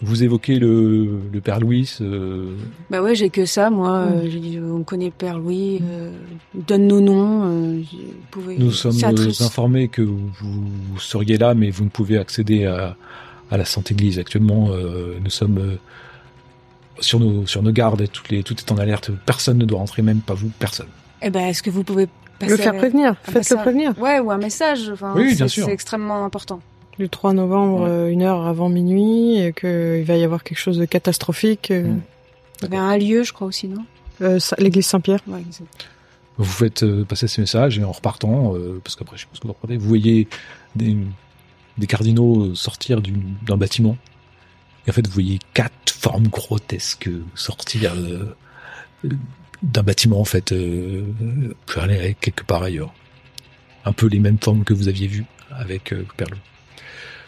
vous 0.00 0.22
évoquez 0.22 0.58
le, 0.58 1.18
le 1.32 1.40
père 1.40 1.58
Louis. 1.60 1.92
euh, 2.00 2.52
Bah 2.90 3.02
ouais, 3.02 3.14
j'ai 3.14 3.30
que 3.30 3.44
ça, 3.46 3.68
moi. 3.70 4.06
euh, 4.12 4.28
dit, 4.28 4.56
euh, 4.58 4.72
on 4.72 4.82
connaît 4.84 5.10
Père 5.10 5.38
Louis. 5.38 5.80
euh, 5.82 6.10
donne 6.54 6.86
nos 6.86 7.00
noms. 7.00 7.42
euh, 7.46 7.82
pouvez. 8.30 8.56
nous 8.58 8.70
sommes 8.70 8.96
euh, 9.04 9.30
informés 9.40 9.88
que 9.88 10.02
vous, 10.02 10.30
vous 10.40 10.98
seriez 10.98 11.36
là, 11.38 11.54
mais 11.54 11.70
vous 11.70 11.84
ne 11.84 11.88
pouvez 11.90 12.16
accéder 12.18 12.64
à, 12.66 12.96
à 13.50 13.56
la 13.56 13.64
Sainte 13.64 13.90
Église. 13.90 14.18
Actuellement, 14.18 14.68
euh, 14.70 15.14
nous 15.22 15.30
sommes 15.30 15.58
euh, 15.58 15.74
sur 17.00 17.18
nos 17.20 17.46
sur 17.46 17.62
nos 17.62 17.72
gardes. 17.72 18.00
et 18.02 18.08
Toutes 18.08 18.28
les, 18.30 18.42
tout 18.42 18.54
est 18.56 18.70
en 18.72 18.78
alerte. 18.78 19.10
Personne 19.26 19.58
ne 19.58 19.64
doit 19.64 19.78
rentrer, 19.78 20.02
même 20.02 20.20
pas 20.20 20.34
vous, 20.34 20.50
personne. 20.58 20.88
Eh 21.22 21.30
ben, 21.30 21.46
est-ce 21.46 21.62
que 21.62 21.70
vous 21.70 21.82
pouvez 21.82 22.06
passer 22.38 22.52
Le 22.52 22.56
faire 22.58 22.74
à- 22.74 22.78
prévenir. 22.78 23.14
Faites-le 23.24 23.38
message 23.40 23.58
prévenir. 23.62 23.98
Ouais, 24.00 24.20
ou 24.20 24.30
un 24.30 24.38
message. 24.38 24.90
Enfin, 24.92 25.12
Oui, 25.16 25.34
bien 25.34 25.48
sûr. 25.48 25.64
C'est 25.66 25.72
extrêmement 25.72 26.24
important. 26.24 26.60
Du 26.98 27.08
3 27.08 27.32
novembre, 27.32 27.82
Ouais. 27.82 27.88
euh, 27.90 28.10
une 28.10 28.22
heure 28.22 28.44
avant 28.46 28.68
minuit, 28.68 29.38
et 29.38 29.52
qu'il 29.52 30.02
va 30.04 30.16
y 30.16 30.24
avoir 30.24 30.42
quelque 30.42 30.58
chose 30.58 30.78
de 30.78 30.84
catastrophique. 30.84 31.70
euh, 31.70 31.84
Mm. 31.92 32.00
Il 32.60 32.64
y 32.64 32.66
avait 32.66 32.76
un 32.76 32.98
lieu, 32.98 33.22
je 33.22 33.32
crois 33.32 33.46
aussi, 33.46 33.68
non? 33.68 33.84
Euh, 34.20 34.40
l'église 34.58 34.86
Saint-Pierre. 34.86 35.20
Ouais, 35.28 35.42
Vous 36.38 36.44
faites 36.44 36.82
euh, 36.82 37.04
passer 37.04 37.28
ces 37.28 37.40
messages 37.40 37.78
et 37.78 37.84
en 37.84 37.92
repartant, 37.92 38.54
euh, 38.56 38.80
parce 38.82 38.96
qu'après 38.96 39.16
je 39.16 39.26
pense 39.28 39.38
que 39.38 39.46
vous 39.46 39.52
repartez, 39.52 39.76
vous 39.76 39.86
voyez 39.86 40.26
des, 40.74 40.96
des 41.78 41.86
cardinaux 41.86 42.52
sortir 42.56 43.00
d'un 43.00 43.56
bâtiment. 43.56 43.96
Et 44.86 44.90
en 44.90 44.92
fait, 44.92 45.06
vous 45.06 45.12
voyez 45.12 45.38
quatre 45.54 45.72
formes 45.92 46.26
grotesques 46.26 47.08
sortir 47.36 47.94
euh, 47.94 48.34
d'un 49.62 49.82
bâtiment, 49.84 50.20
en 50.20 50.24
fait, 50.24 50.50
euh, 50.50 51.04
pour 51.66 51.82
aller 51.82 52.16
quelque 52.20 52.42
part 52.44 52.62
ailleurs. 52.64 52.92
Un 53.84 53.92
peu 53.92 54.06
les 54.06 54.18
mêmes 54.18 54.38
formes 54.42 54.64
que 54.64 54.74
vous 54.74 54.88
aviez 54.88 55.06
vues 55.06 55.26
avec 55.52 55.92
euh, 55.92 56.04
Perlou. 56.16 56.36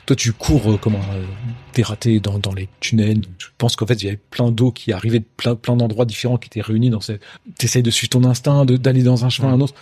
Toi, 0.06 0.16
tu 0.16 0.32
cours 0.32 0.72
euh, 0.72 0.76
comme 0.76 0.96
un 0.96 1.14
euh, 1.14 1.24
dératé 1.74 2.18
dans, 2.20 2.38
dans 2.38 2.52
les 2.54 2.68
tunnels. 2.80 3.20
Je 3.38 3.46
pense 3.58 3.76
qu'en 3.76 3.86
fait, 3.86 4.02
il 4.02 4.06
y 4.06 4.08
avait 4.08 4.18
plein 4.30 4.50
d'eau 4.50 4.72
qui 4.72 4.92
arrivait 4.92 5.20
de 5.20 5.26
plein, 5.36 5.54
plein 5.54 5.76
d'endroits 5.76 6.04
différents 6.04 6.36
qui 6.38 6.46
étaient 6.46 6.60
réunis 6.62 6.90
dans 6.90 7.00
cette... 7.00 7.22
T'essayes 7.58 7.82
de 7.82 7.90
suivre 7.90 8.10
ton 8.10 8.24
instinct, 8.24 8.64
de- 8.64 8.76
d'aller 8.76 9.02
dans 9.02 9.24
un 9.24 9.28
chemin, 9.28 9.52
un 9.52 9.60
autre. 9.60 9.74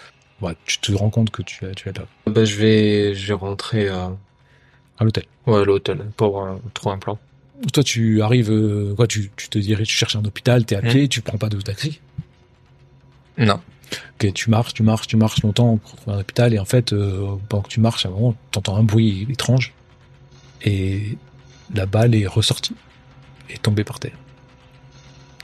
Tu 0.67 0.79
te 0.79 0.93
rends 0.93 1.11
compte 1.11 1.31
que 1.31 1.43
tu, 1.43 1.65
es 1.65 1.73
là, 1.87 2.05
Bah, 2.27 2.45
je 2.45 2.57
vais, 2.57 3.15
je 3.15 3.27
vais 3.29 3.33
rentrer 3.35 3.89
à, 3.89 4.13
à 4.99 5.05
l'hôtel. 5.05 5.25
ouais, 5.47 5.61
à 5.63 5.65
l'hôtel 5.65 6.05
pour 6.17 6.43
euh, 6.45 6.57
trouver 6.75 6.95
un 6.95 6.99
plan. 6.99 7.19
Toi, 7.73 7.83
tu 7.83 8.23
arrives, 8.23 8.51
euh, 8.53 8.95
quoi, 8.95 9.07
tu, 9.09 9.31
tu 9.37 9.49
te 9.49 9.59
dirais, 9.59 9.83
tu 9.85 9.93
cherches 9.95 10.15
un 10.15 10.25
hôpital, 10.25 10.65
t'es 10.65 10.77
à 10.77 10.83
pied, 10.83 11.09
tu 11.09 11.23
prends 11.23 11.39
pas 11.39 11.49
de 11.49 11.61
taxi? 11.61 12.01
Non. 13.37 13.61
Ok, 14.21 14.33
tu 14.35 14.51
marches, 14.51 14.75
tu 14.75 14.83
marches, 14.83 15.07
tu 15.07 15.17
marches 15.17 15.43
longtemps 15.43 15.77
pour 15.79 15.97
trouver 15.97 16.17
un 16.17 16.21
hôpital, 16.21 16.53
et 16.55 16.59
en 16.59 16.65
fait, 16.65 16.93
euh, 16.93 17.37
pendant 17.49 17.63
que 17.63 17.69
tu 17.69 17.81
marches, 17.81 18.05
à 18.07 18.09
un 18.09 18.13
moment, 18.13 18.35
t'entends 18.51 18.77
un 18.77 18.83
bruit 18.83 19.27
étrange, 19.31 19.73
et 20.63 21.17
la 21.75 21.87
balle 21.87 22.15
est 22.15 22.27
ressortie, 22.27 22.75
et 23.49 23.59
tombée 23.59 23.85
par 23.85 23.99
terre. 24.01 24.17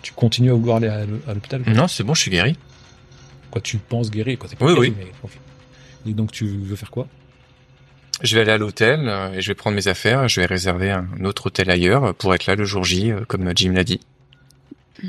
Tu 0.02 0.12
continues 0.12 0.50
à 0.50 0.54
vouloir 0.54 0.76
aller 0.78 0.88
à, 0.88 1.04
l'h- 1.06 1.20
à 1.28 1.34
l'hôpital 1.34 1.62
Non, 1.66 1.88
c'est 1.88 2.02
bon, 2.04 2.12
je 2.14 2.20
suis 2.20 2.30
guéri. 2.30 2.56
Quoi, 3.50 3.62
tu 3.62 3.78
penses 3.78 4.10
guéri, 4.10 4.36
quoi, 4.36 4.48
t'es 4.48 4.56
pas 4.56 4.66
Oui, 4.66 4.74
guéri, 4.74 4.88
oui. 4.90 4.94
mais 4.98 5.12
ok. 5.22 5.30
Et 6.06 6.12
donc, 6.12 6.32
tu 6.32 6.46
veux 6.46 6.76
faire 6.76 6.90
quoi? 6.90 7.06
Je 8.22 8.34
vais 8.36 8.42
aller 8.42 8.52
à 8.52 8.58
l'hôtel 8.58 9.08
euh, 9.08 9.32
et 9.32 9.40
je 9.40 9.48
vais 9.48 9.54
prendre 9.54 9.74
mes 9.74 9.88
affaires. 9.88 10.28
Je 10.28 10.40
vais 10.40 10.46
réserver 10.46 10.90
un 10.90 11.06
autre 11.24 11.46
hôtel 11.46 11.70
ailleurs 11.70 12.04
euh, 12.04 12.12
pour 12.12 12.34
être 12.34 12.46
là 12.46 12.54
le 12.54 12.64
jour 12.64 12.84
J, 12.84 13.12
comme 13.26 13.50
Jim 13.56 13.72
l'a 13.72 13.82
dit. 13.84 14.00
De 15.02 15.08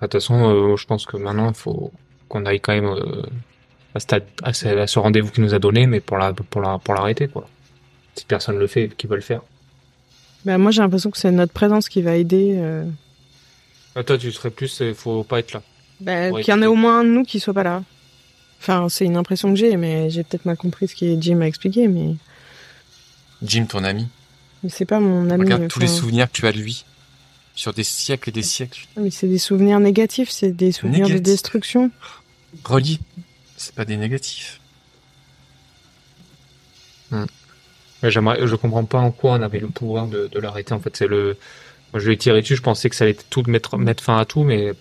toute 0.00 0.12
façon, 0.12 0.48
euh, 0.50 0.76
je 0.76 0.84
pense 0.86 1.06
que 1.06 1.16
maintenant, 1.16 1.48
il 1.48 1.54
faut 1.54 1.92
qu'on 2.32 2.46
aille 2.46 2.60
quand 2.60 2.72
même 2.72 2.86
euh, 2.86 3.22
à, 3.94 4.00
ce- 4.00 4.06
à 4.42 4.52
ce 4.54 4.66
à 4.68 4.86
ce 4.86 4.98
rendez-vous 4.98 5.30
qu'il 5.30 5.44
nous 5.44 5.52
a 5.54 5.58
donné, 5.58 5.86
mais 5.86 6.00
pour 6.00 6.16
la, 6.16 6.32
pour 6.32 6.60
la, 6.62 6.78
pour 6.78 6.94
l'arrêter, 6.94 7.28
quoi. 7.28 7.46
Si 8.14 8.24
personne 8.24 8.58
le 8.58 8.66
fait, 8.66 8.88
qui 8.96 9.06
veut 9.06 9.16
le 9.16 9.22
faire. 9.22 9.42
Bah, 10.44 10.58
moi, 10.58 10.70
j'ai 10.70 10.80
l'impression 10.82 11.10
que 11.10 11.18
c'est 11.18 11.30
notre 11.30 11.52
présence 11.52 11.88
qui 11.88 12.02
va 12.02 12.16
aider. 12.16 12.54
euh, 12.56 12.84
Ah, 13.94 14.02
toi, 14.02 14.18
tu 14.18 14.32
serais 14.32 14.50
plus, 14.50 14.80
il 14.80 14.94
faut 14.94 15.22
pas 15.24 15.38
être 15.38 15.52
là. 15.52 15.62
Ouais, 16.32 16.42
qu'il 16.42 16.52
y 16.52 16.56
en 16.56 16.62
ait 16.62 16.66
au 16.66 16.74
moins 16.74 17.00
un 17.00 17.04
de 17.04 17.10
nous 17.10 17.22
qui 17.24 17.38
soit 17.38 17.54
pas 17.54 17.62
là. 17.62 17.82
Enfin, 18.60 18.88
c'est 18.88 19.04
une 19.04 19.16
impression 19.16 19.50
que 19.50 19.56
j'ai, 19.56 19.76
mais 19.76 20.10
j'ai 20.10 20.24
peut-être 20.24 20.44
mal 20.46 20.56
compris 20.56 20.88
ce 20.88 20.96
que 20.96 21.20
Jim 21.20 21.40
a 21.42 21.46
expliqué, 21.46 21.86
mais, 21.88 22.14
Jim, 23.42 23.66
ton 23.66 23.82
ami, 23.84 24.08
mais 24.62 24.68
c'est 24.70 24.84
pas 24.84 25.00
mon 25.00 25.30
ami. 25.30 25.44
regarde 25.44 25.68
tous 25.68 25.80
les 25.80 25.86
souvenirs 25.88 26.26
que 26.30 26.32
tu 26.36 26.46
as 26.46 26.52
de 26.52 26.58
lui. 26.58 26.84
Sur 27.54 27.74
des 27.74 27.84
siècles 27.84 28.30
et 28.30 28.32
des 28.32 28.42
siècles. 28.42 28.86
Mais 28.96 29.10
c'est 29.10 29.26
des 29.28 29.36
souvenirs 29.38 29.78
négatifs, 29.78 30.30
c'est 30.30 30.52
des 30.52 30.72
souvenirs 30.72 31.08
de 31.08 31.18
destruction. 31.18 31.90
Relis. 32.64 33.00
C'est 33.56 33.74
pas 33.74 33.84
des 33.84 33.96
négatifs. 33.96 34.60
Mais 38.02 38.10
j'aimerais, 38.10 38.46
je 38.46 38.56
comprends 38.56 38.84
pas 38.84 38.98
en 38.98 39.10
quoi 39.12 39.32
on 39.32 39.42
avait 39.42 39.60
le 39.60 39.68
pouvoir 39.68 40.08
de, 40.08 40.26
de 40.26 40.38
l'arrêter. 40.40 40.72
En 40.72 40.80
fait, 40.80 40.96
c'est 40.96 41.06
le, 41.06 41.36
moi, 41.92 42.00
je 42.00 42.10
l'ai 42.10 42.16
tiré 42.16 42.40
dessus. 42.40 42.56
Je 42.56 42.62
pensais 42.62 42.88
que 42.88 42.96
ça 42.96 43.04
allait 43.04 43.16
tout 43.30 43.42
mettre, 43.46 43.78
mettre 43.78 44.02
fin 44.02 44.16
à 44.16 44.24
tout, 44.24 44.42
mais 44.42 44.72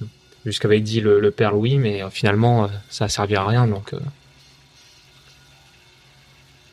jusqu'avait 0.46 0.80
dit 0.80 1.02
le, 1.02 1.20
le 1.20 1.32
père 1.32 1.52
Louis, 1.52 1.78
mais 1.78 2.02
euh, 2.02 2.10
finalement, 2.10 2.66
euh, 2.66 2.68
ça 2.90 3.06
a 3.06 3.10
servi 3.10 3.36
à 3.36 3.46
rien. 3.46 3.68
Donc, 3.68 3.94
euh, 3.94 4.00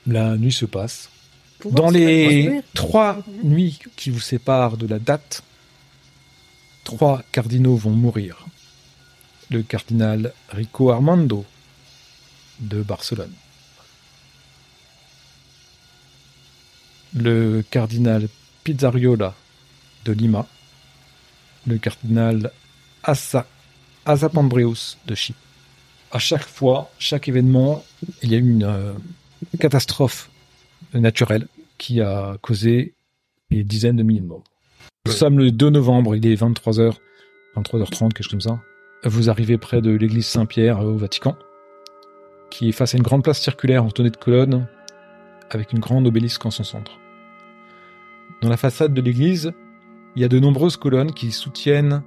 La 0.06 0.36
nuit 0.36 0.52
se 0.52 0.64
passe. 0.64 1.10
Pouvoir, 1.58 1.84
Dans 1.84 1.90
les 1.90 2.62
trois 2.74 3.18
nuits 3.42 3.78
qui 3.96 4.10
vous 4.10 4.20
séparent 4.20 4.76
de 4.76 4.86
la 4.86 4.98
date, 4.98 5.42
trois 6.84 7.22
cardinaux 7.32 7.76
vont 7.76 7.90
mourir. 7.90 8.46
Le 9.50 9.62
cardinal 9.62 10.32
Rico 10.50 10.90
Armando 10.90 11.44
de 12.60 12.82
Barcelone. 12.82 13.32
Le 17.14 17.62
cardinal 17.70 18.28
Pizzariola 18.64 19.34
de 20.04 20.12
Lima. 20.12 20.46
Le 21.66 21.78
cardinal 21.78 22.52
Assa, 23.02 23.46
Azapandreus 24.04 24.98
de 25.06 25.14
Chypre. 25.14 25.38
À 26.10 26.18
chaque 26.18 26.44
fois, 26.46 26.90
chaque 26.98 27.28
événement, 27.28 27.84
il 28.22 28.32
y 28.32 28.34
a 28.34 28.38
eu 28.38 28.50
une 28.50 28.64
euh, 28.64 28.92
catastrophe 29.58 30.30
naturelle 30.94 31.46
qui 31.76 32.00
a 32.00 32.36
causé 32.40 32.94
des 33.50 33.64
dizaines 33.64 33.96
de 33.96 34.02
milliers 34.02 34.20
de 34.20 34.26
morts. 34.26 34.44
Nous 35.06 35.12
sommes 35.12 35.38
le 35.38 35.50
2 35.50 35.70
novembre, 35.70 36.16
il 36.16 36.26
est 36.26 36.34
23h, 36.34 36.94
23h30, 37.56 38.12
quelque 38.12 38.22
chose 38.22 38.28
comme 38.28 38.40
ça. 38.40 38.60
Vous 39.04 39.30
arrivez 39.30 39.58
près 39.58 39.80
de 39.80 39.92
l'église 39.92 40.26
Saint-Pierre 40.26 40.80
euh, 40.80 40.92
au 40.92 40.96
Vatican, 40.96 41.36
qui 42.50 42.68
est 42.68 42.72
face 42.72 42.94
à 42.94 42.96
une 42.96 43.04
grande 43.04 43.22
place 43.22 43.38
circulaire 43.38 43.84
entourée 43.84 44.10
de 44.10 44.16
colonnes, 44.16 44.66
avec 45.50 45.72
une 45.72 45.78
grande 45.78 46.06
obélisque 46.06 46.44
en 46.44 46.50
son 46.50 46.64
centre. 46.64 46.98
Dans 48.42 48.48
la 48.48 48.56
façade 48.56 48.94
de 48.94 49.00
l'église, 49.00 49.52
il 50.16 50.22
y 50.22 50.24
a 50.24 50.28
de 50.28 50.40
nombreuses 50.40 50.76
colonnes 50.76 51.12
qui 51.12 51.30
soutiennent 51.30 52.02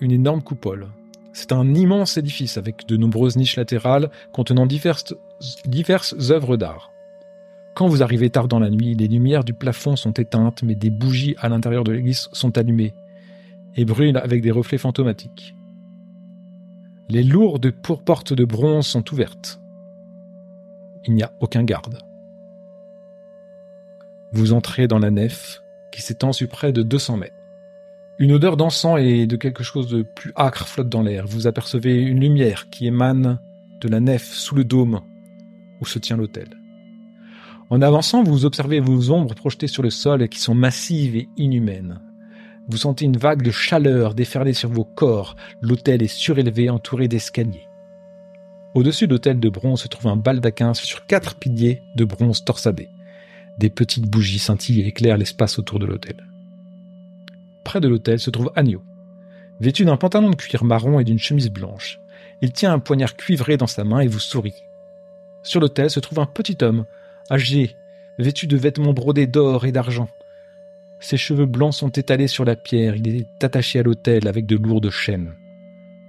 une 0.00 0.12
énorme 0.12 0.42
coupole. 0.42 0.88
C'est 1.32 1.50
un 1.50 1.74
immense 1.74 2.16
édifice 2.16 2.56
avec 2.56 2.86
de 2.86 2.96
nombreuses 2.96 3.36
niches 3.36 3.56
latérales 3.56 4.08
contenant 4.32 4.66
diverses, 4.66 5.14
diverses 5.66 6.14
œuvres 6.30 6.56
d'art. 6.56 6.92
Quand 7.74 7.88
vous 7.88 8.02
arrivez 8.02 8.30
tard 8.30 8.46
dans 8.46 8.60
la 8.60 8.70
nuit, 8.70 8.94
les 8.94 9.08
lumières 9.08 9.44
du 9.44 9.54
plafond 9.54 9.96
sont 9.96 10.12
éteintes, 10.12 10.62
mais 10.62 10.76
des 10.76 10.90
bougies 10.90 11.34
à 11.38 11.48
l'intérieur 11.48 11.82
de 11.82 11.92
l'église 11.92 12.28
sont 12.32 12.56
allumées 12.58 12.94
et 13.76 13.84
brûlent 13.84 14.18
avec 14.18 14.40
des 14.40 14.50
reflets 14.52 14.78
fantomatiques. 14.78 15.54
Les 17.08 17.22
lourdes 17.22 17.70
pour- 17.70 18.02
portes 18.02 18.32
de 18.32 18.44
bronze 18.44 18.86
sont 18.86 19.12
ouvertes. 19.12 19.60
Il 21.06 21.14
n'y 21.14 21.22
a 21.22 21.32
aucun 21.40 21.64
garde. 21.64 21.98
Vous 24.32 24.52
entrez 24.52 24.88
dans 24.88 24.98
la 24.98 25.10
nef, 25.10 25.62
qui 25.90 26.02
s'étend 26.02 26.32
sur 26.32 26.48
près 26.48 26.72
de 26.72 26.82
200 26.82 27.16
mètres. 27.16 27.34
Une 28.18 28.32
odeur 28.32 28.56
d'encens 28.56 28.98
et 29.00 29.26
de 29.26 29.36
quelque 29.36 29.62
chose 29.62 29.88
de 29.88 30.02
plus 30.02 30.32
âcre 30.36 30.66
flotte 30.66 30.88
dans 30.88 31.02
l'air. 31.02 31.24
Vous 31.26 31.46
apercevez 31.46 31.94
une 32.00 32.20
lumière 32.20 32.68
qui 32.68 32.86
émane 32.86 33.38
de 33.80 33.88
la 33.88 34.00
nef 34.00 34.24
sous 34.24 34.54
le 34.54 34.64
dôme 34.64 35.00
où 35.80 35.86
se 35.86 35.98
tient 35.98 36.16
l'autel. 36.16 36.48
En 37.70 37.80
avançant, 37.80 38.22
vous 38.22 38.44
observez 38.44 38.80
vos 38.80 39.10
ombres 39.10 39.34
projetées 39.34 39.66
sur 39.68 39.82
le 39.82 39.90
sol 39.90 40.28
qui 40.28 40.40
sont 40.40 40.54
massives 40.54 41.16
et 41.16 41.28
inhumaines. 41.36 42.00
Vous 42.68 42.76
sentez 42.76 43.06
une 43.06 43.16
vague 43.16 43.42
de 43.42 43.50
chaleur 43.50 44.14
déferler 44.14 44.52
sur 44.52 44.68
vos 44.68 44.84
corps. 44.84 45.36
L'autel 45.62 46.02
est 46.02 46.08
surélevé, 46.08 46.68
entouré 46.68 47.08
d'escaliers. 47.08 47.66
Au-dessus 48.74 49.06
de 49.06 49.12
l'autel 49.12 49.40
de 49.40 49.48
bronze 49.48 49.82
se 49.82 49.88
trouve 49.88 50.08
un 50.08 50.16
baldaquin 50.16 50.74
sur 50.74 51.06
quatre 51.06 51.36
piliers 51.36 51.82
de 51.96 52.04
bronze 52.04 52.44
torsadés. 52.44 52.90
Des 53.58 53.70
petites 53.70 54.06
bougies 54.06 54.38
scintillent 54.38 54.82
et 54.82 54.88
éclairent 54.88 55.16
l'espace 55.16 55.58
autour 55.58 55.78
de 55.78 55.86
l'autel. 55.86 56.16
Près 57.64 57.80
de 57.80 57.88
l'autel 57.88 58.20
se 58.20 58.30
trouve 58.30 58.52
Agneau. 58.54 58.82
Vêtu 59.60 59.84
d'un 59.84 59.96
pantalon 59.96 60.30
de 60.30 60.36
cuir 60.36 60.62
marron 60.62 61.00
et 61.00 61.04
d'une 61.04 61.18
chemise 61.18 61.50
blanche, 61.50 61.98
il 62.40 62.52
tient 62.52 62.72
un 62.72 62.78
poignard 62.78 63.16
cuivré 63.16 63.56
dans 63.56 63.66
sa 63.66 63.82
main 63.82 64.00
et 64.00 64.06
vous 64.06 64.20
sourit. 64.20 64.62
Sur 65.42 65.60
l'autel 65.60 65.90
se 65.90 66.00
trouve 66.00 66.20
un 66.20 66.26
petit 66.26 66.58
homme, 66.62 66.84
âgé, 67.30 67.74
vêtu 68.18 68.46
de 68.46 68.56
vêtements 68.56 68.92
brodés 68.92 69.26
d'or 69.26 69.64
et 69.64 69.72
d'argent. 69.72 70.08
Ses 71.00 71.16
cheveux 71.16 71.46
blancs 71.46 71.74
sont 71.74 71.90
étalés 71.90 72.26
sur 72.26 72.44
la 72.44 72.56
pierre, 72.56 72.96
il 72.96 73.08
est 73.08 73.44
attaché 73.44 73.78
à 73.78 73.82
l'autel 73.82 74.26
avec 74.26 74.46
de 74.46 74.56
lourdes 74.56 74.90
chaînes. 74.90 75.34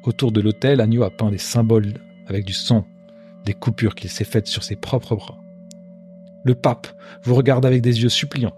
Autour 0.03 0.31
de 0.31 0.41
l'autel, 0.41 0.81
Agneau 0.81 1.03
a 1.03 1.11
peint 1.11 1.29
des 1.29 1.37
symboles 1.37 1.93
avec 2.27 2.45
du 2.45 2.53
sang, 2.53 2.85
des 3.45 3.53
coupures 3.53 3.95
qu'il 3.95 4.09
s'est 4.09 4.23
faites 4.23 4.47
sur 4.47 4.63
ses 4.63 4.75
propres 4.75 5.15
bras. 5.15 5.37
Le 6.43 6.55
pape 6.55 6.87
vous 7.23 7.35
regarde 7.35 7.65
avec 7.65 7.81
des 7.81 8.01
yeux 8.01 8.09
suppliants. 8.09 8.55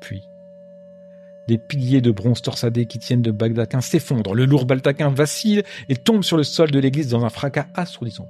Puis, 0.00 0.22
les 1.48 1.58
piliers 1.58 2.00
de 2.00 2.10
bronze 2.10 2.42
torsadés 2.42 2.86
qui 2.86 2.98
tiennent 2.98 3.22
le 3.22 3.32
baldaquin 3.32 3.80
s'effondrent, 3.80 4.34
le 4.34 4.46
lourd 4.46 4.66
baldaquin 4.66 5.10
vacille 5.10 5.62
et 5.88 5.96
tombe 5.96 6.24
sur 6.24 6.36
le 6.36 6.42
sol 6.42 6.70
de 6.70 6.78
l'église 6.78 7.08
dans 7.08 7.24
un 7.24 7.30
fracas 7.30 7.66
assourdissant. 7.74 8.28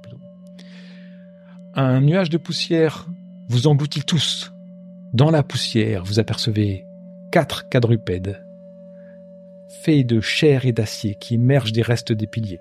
Un 1.73 2.01
nuage 2.01 2.29
de 2.29 2.37
poussière 2.37 3.07
vous 3.49 3.67
engloutit 3.67 4.03
tous. 4.03 4.53
Dans 5.13 5.31
la 5.31 5.41
poussière, 5.41 6.03
vous 6.03 6.19
apercevez 6.19 6.85
quatre 7.31 7.69
quadrupèdes, 7.69 8.43
faits 9.81 10.05
de 10.05 10.19
chair 10.19 10.65
et 10.65 10.73
d'acier 10.73 11.15
qui 11.15 11.35
émergent 11.35 11.71
des 11.71 11.81
restes 11.81 12.11
des 12.11 12.27
piliers. 12.27 12.59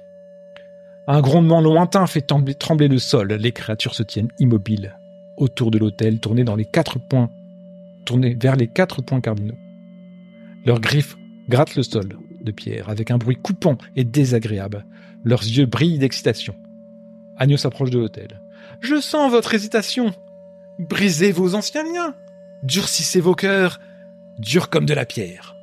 Un 1.08 1.20
grondement 1.20 1.60
lointain 1.60 2.06
fait 2.06 2.22
trembler, 2.22 2.88
le 2.88 2.98
sol. 2.98 3.32
Les 3.32 3.52
créatures 3.52 3.94
se 3.94 4.02
tiennent 4.02 4.30
immobiles 4.38 4.96
autour 5.36 5.70
de 5.70 5.78
l'autel, 5.78 6.18
tournées 6.18 6.44
dans 6.44 6.56
les 6.56 6.64
quatre 6.64 6.98
points, 6.98 7.30
tournées 8.04 8.34
vers 8.34 8.56
les 8.56 8.68
quatre 8.68 9.02
points 9.02 9.20
cardinaux. 9.20 9.58
Leurs 10.64 10.80
griffes 10.80 11.16
grattent 11.48 11.76
le 11.76 11.82
sol 11.82 12.16
de 12.42 12.52
pierre 12.52 12.88
avec 12.88 13.10
un 13.10 13.18
bruit 13.18 13.36
coupant 13.36 13.76
et 13.96 14.04
désagréable. 14.04 14.84
Leurs 15.24 15.42
yeux 15.42 15.66
brillent 15.66 15.98
d'excitation. 15.98 16.54
Agneau 17.36 17.56
s'approche 17.56 17.90
de 17.90 17.98
l'autel. 17.98 18.40
Je 18.80 19.00
sens 19.00 19.30
votre 19.30 19.54
hésitation. 19.54 20.12
Brisez 20.78 21.32
vos 21.32 21.54
anciens 21.54 21.84
liens. 21.84 22.14
Durcissez 22.62 23.20
vos 23.20 23.34
cœurs, 23.34 23.80
durs 24.38 24.70
comme 24.70 24.86
de 24.86 24.94
la 24.94 25.06
pierre. 25.06 25.54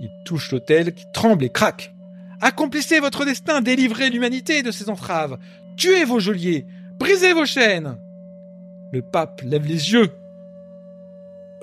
Il 0.00 0.10
touche 0.24 0.50
l'autel 0.52 0.92
qui 0.94 1.04
tremble 1.12 1.44
et 1.44 1.50
craque. 1.50 1.92
Accomplissez 2.40 3.00
votre 3.00 3.24
destin, 3.24 3.60
délivrez 3.60 4.10
l'humanité 4.10 4.62
de 4.62 4.70
ses 4.70 4.90
entraves. 4.90 5.38
Tuez 5.76 6.04
vos 6.04 6.18
geôliers, 6.18 6.66
brisez 6.98 7.32
vos 7.32 7.46
chaînes. 7.46 7.98
Le 8.92 9.00
pape 9.00 9.42
lève 9.42 9.66
les 9.66 9.92
yeux, 9.92 10.12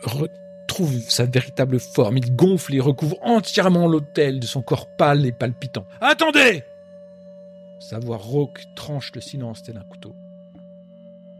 retrouve 0.03 0.99
sa 1.09 1.25
véritable 1.25 1.79
forme. 1.79 2.17
Il 2.17 2.35
gonfle 2.35 2.75
et 2.75 2.79
recouvre 2.79 3.17
entièrement 3.21 3.87
l'autel 3.87 4.39
de 4.39 4.45
son 4.45 4.61
corps 4.61 4.87
pâle 4.97 5.25
et 5.25 5.31
palpitant. 5.31 5.85
Attendez 6.01 6.63
Sa 7.79 7.99
voix 7.99 8.17
rauque 8.17 8.63
tranche 8.75 9.11
le 9.13 9.21
silence 9.21 9.63
tel 9.63 9.77
un 9.77 9.83
couteau. 9.83 10.15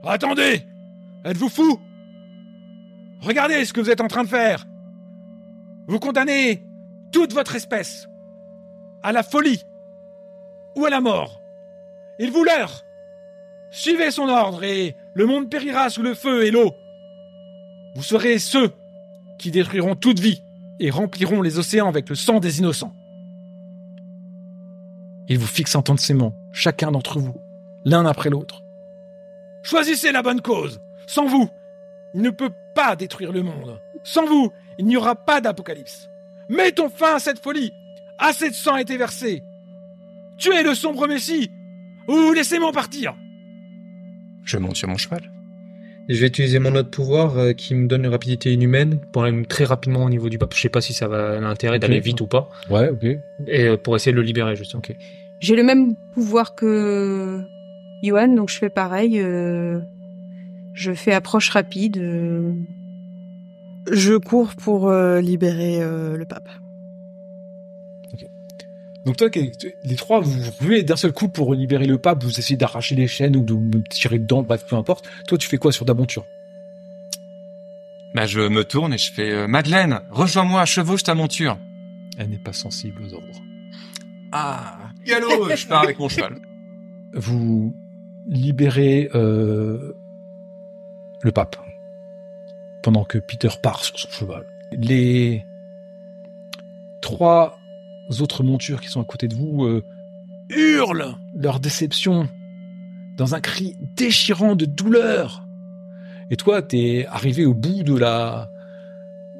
Attendez 0.03 0.63
Êtes-vous 1.25 1.49
fou? 1.49 1.79
Regardez 3.21 3.65
ce 3.65 3.73
que 3.73 3.82
vous 3.82 3.89
êtes 3.89 4.01
en 4.01 4.08
train 4.08 4.23
de 4.23 4.29
faire 4.29 4.65
Vous 5.88 5.99
condamnez 5.99 6.63
toute 7.12 7.34
votre 7.34 7.55
espèce 7.55 8.08
à 9.03 9.12
la 9.12 9.23
folie 9.23 9.63
ou 10.75 10.86
à 10.86 10.89
la 10.89 11.01
mort. 11.01 11.41
Il 12.19 12.32
vous 12.32 12.43
leurre 12.43 12.84
Suivez 13.71 14.12
son 14.12 14.27
ordre 14.29 14.63
et 14.63 14.95
le 15.13 15.25
monde 15.25 15.49
périra 15.49 15.89
sous 15.89 16.01
le 16.01 16.15
feu 16.15 16.45
et 16.45 16.51
l'eau. 16.51 16.73
Vous 17.95 18.03
serez 18.03 18.39
ceux 18.39 18.71
qui 19.38 19.51
détruiront 19.51 19.95
toute 19.95 20.19
vie 20.19 20.41
et 20.79 20.89
rempliront 20.89 21.41
les 21.41 21.60
océans 21.60 21.88
avec 21.88 22.10
le 22.10 22.15
sang 22.15 22.39
des 22.39 22.60
innocents. 22.60 22.93
Il 25.27 25.38
vous 25.38 25.47
fixe 25.47 25.75
intensément, 25.75 26.34
chacun 26.51 26.91
d'entre 26.91 27.19
vous, 27.19 27.36
l'un 27.86 28.05
après 28.05 28.32
l'autre. 28.32 28.63
Choisissez 29.62 30.12
la 30.12 30.23
bonne 30.23 30.41
cause. 30.41 30.82
Sans 31.05 31.27
vous, 31.27 31.49
il 32.15 32.21
ne 32.21 32.32
peut 32.32 32.51
pas 32.79 32.95
détruire 32.95 33.33
le 33.33 33.43
monde. 33.43 33.81
Sans 34.03 34.25
vous, 34.25 34.51
il 34.77 34.85
n'y 34.85 34.95
aura 34.95 35.15
pas 35.15 35.41
d'apocalypse. 35.41 36.09
Mettons 36.47 36.89
fin 36.89 37.15
à 37.15 37.19
cette 37.19 37.39
folie. 37.39 37.73
Assez 38.17 38.49
de 38.49 38.55
sang 38.55 38.75
a 38.75 38.81
été 38.81 38.95
versé. 38.95 39.43
Tuez 40.37 40.63
le 40.63 40.73
sombre 40.75 41.05
Messie 41.05 41.51
ou 42.07 42.31
laissez-moi 42.33 42.71
partir. 42.71 43.15
Je 44.45 44.57
monte 44.57 44.77
sur 44.77 44.87
mon 44.87 44.95
cheval. 44.97 45.29
Je 46.07 46.19
vais 46.21 46.27
utiliser 46.27 46.59
mon 46.59 46.73
autre 46.73 46.89
pouvoir 46.89 47.37
euh, 47.37 47.51
qui 47.51 47.75
me 47.75 47.87
donne 47.87 48.05
une 48.05 48.11
rapidité 48.11 48.53
inhumaine 48.53 48.99
pour 49.11 49.25
aller 49.25 49.45
très 49.45 49.65
rapidement 49.65 50.05
au 50.05 50.09
niveau 50.09 50.29
du 50.29 50.37
pape. 50.37 50.53
Je 50.55 50.61
sais 50.61 50.69
pas 50.69 50.81
si 50.81 50.93
ça 50.93 51.09
va 51.09 51.39
l'intérêt 51.41 51.79
d'aller 51.79 51.99
vite 51.99 52.21
ou 52.21 52.27
pas. 52.27 52.49
Ouais, 52.69 52.89
ok. 52.89 53.03
Et 53.47 53.65
euh, 53.65 53.77
pour 53.77 53.95
essayer 53.97 54.13
de 54.13 54.17
le 54.17 54.23
libérer, 54.23 54.55
justement. 54.55 54.81
Ok. 54.87 54.95
J'ai 55.41 55.55
le 55.57 55.63
même 55.63 55.95
pouvoir 56.13 56.55
que 56.55 57.41
Johan, 58.01 58.29
donc 58.29 58.49
je 58.49 58.57
fais 58.57 58.69
pareil. 58.69 59.19
euh, 59.19 59.81
je 60.79 60.93
fais 60.93 61.11
approche 61.13 61.49
rapide. 61.49 61.97
euh, 61.97 62.53
Je 63.91 64.13
cours 64.15 64.55
pour 64.55 64.87
euh, 64.89 65.19
libérer 65.19 65.81
euh, 65.81 66.15
le 66.15 66.25
pape. 66.25 66.49
Donc 69.05 69.17
toi, 69.17 69.29
les 69.33 69.95
trois, 69.95 70.19
vous 70.19 70.31
vous 70.31 70.51
ruez 70.59 70.83
d'un 70.83 70.95
seul 70.97 71.13
coup 71.13 71.29
pour 71.29 71.53
libérer 71.53 71.85
le 71.87 71.97
pape, 71.97 72.23
vous 72.23 72.37
essayez 72.37 72.57
d'arracher 72.57 72.95
les 72.95 73.07
chaînes 73.07 73.35
ou 73.37 73.43
de 73.43 73.53
me 73.53 73.81
tirer 73.89 74.19
dedans, 74.19 74.43
bref, 74.43 74.65
peu 74.67 74.75
importe. 74.75 75.09
Toi, 75.27 75.37
tu 75.37 75.47
fais 75.47 75.57
quoi 75.57 75.71
sur 75.71 75.85
ta 75.85 75.93
monture? 75.93 76.25
Bah, 78.13 78.25
je 78.25 78.41
me 78.41 78.63
tourne 78.63 78.93
et 78.93 78.97
je 78.97 79.11
fais 79.11 79.31
euh, 79.31 79.47
Madeleine, 79.47 80.01
rejoins-moi, 80.11 80.65
chevauche 80.65 81.03
ta 81.03 81.15
monture. 81.15 81.57
Elle 82.17 82.29
n'est 82.29 82.37
pas 82.43 82.53
sensible 82.53 83.01
aux 83.03 83.13
ordres. 83.13 83.41
Ah, 84.31 84.77
galop, 85.05 85.49
je 85.55 85.67
pars 85.67 85.83
avec 85.83 85.97
mon 85.97 86.09
cheval. 86.09 86.35
Vous 87.13 87.73
libérez 88.27 89.09
euh, 89.15 89.93
le 91.21 91.32
pape 91.32 91.58
pendant 92.84 93.03
que 93.03 93.17
Peter 93.17 93.49
part 93.62 93.84
sur 93.84 93.99
son 93.99 94.10
cheval. 94.10 94.45
Les 94.71 95.45
trois 97.01 97.58
autres 98.19 98.43
montures 98.43 98.82
qui 98.82 98.88
sont 98.89 99.01
à 99.01 99.05
côté 99.05 99.27
de 99.27 99.36
vous 99.36 99.65
euh, 99.65 99.84
hurlent 100.49 101.15
leur 101.36 101.60
déception 101.60 102.29
dans 103.17 103.36
un 103.36 103.41
cri 103.41 103.75
déchirant 103.95 104.55
de 104.55 104.65
douleur. 104.65 105.45
Et 106.32 106.38
toi, 106.38 106.62
t'es 106.62 107.05
arrivé 107.10 107.45
au 107.45 107.53
bout 107.53 107.84
de 107.84 107.97
la 107.97 108.49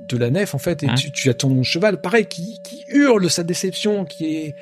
de 0.10 0.18
la 0.18 0.32
nef 0.32 0.56
en 0.56 0.58
fait, 0.58 0.82
et 0.82 0.88
Hein 0.90 0.96
tu, 0.96 1.12
tu 1.12 1.30
as 1.30 1.36
ton 1.36 1.62
cheval 1.62 2.02
pareil 2.02 2.26
qui, 2.26 2.58
qui 2.64 2.84
hurle 2.88 3.30
sa 3.30 3.44
déception, 3.44 4.06
qui 4.06 4.26
est 4.26 4.56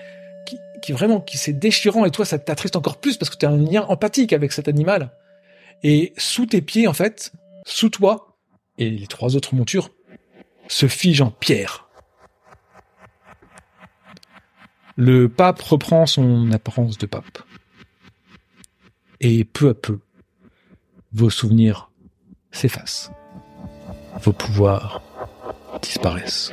qui, 0.46 0.60
qui 0.82 0.92
vraiment 0.92 1.22
qui 1.22 1.38
c'est 1.38 1.54
déchirant 1.54 2.06
et 2.06 2.12
toi 2.12 2.26
ça 2.26 2.38
t'attriste 2.38 2.76
encore 2.76 2.98
plus 2.98 3.16
parce 3.18 3.30
que 3.30 3.38
tu 3.38 3.46
as 3.46 3.50
un 3.50 3.58
lien 3.58 3.84
empathique 3.88 4.34
avec 4.34 4.52
cet 4.52 4.68
animal. 4.68 5.10
Et 5.84 6.14
sous 6.18 6.46
tes 6.46 6.62
pieds 6.62 6.88
en 6.88 6.94
fait, 6.94 7.34
sous 7.66 7.90
toi 7.90 8.38
et 8.78 8.90
les 8.90 9.08
trois 9.08 9.36
autres 9.36 9.56
montures 9.56 9.90
se 10.68 10.88
figent 10.88 11.22
en 11.22 11.32
pierre. 11.32 11.88
Le 14.96 15.30
pape 15.30 15.62
reprend 15.62 16.06
son 16.06 16.52
apparence 16.52 16.98
de 16.98 17.06
pape. 17.06 17.44
Et 19.20 19.44
peu 19.44 19.70
à 19.70 19.74
peu, 19.74 20.00
vos 21.14 21.30
souvenirs 21.30 21.92
s'effacent. 22.52 23.12
Vos 24.24 24.34
pouvoirs 24.34 25.02
disparaissent. 25.82 26.52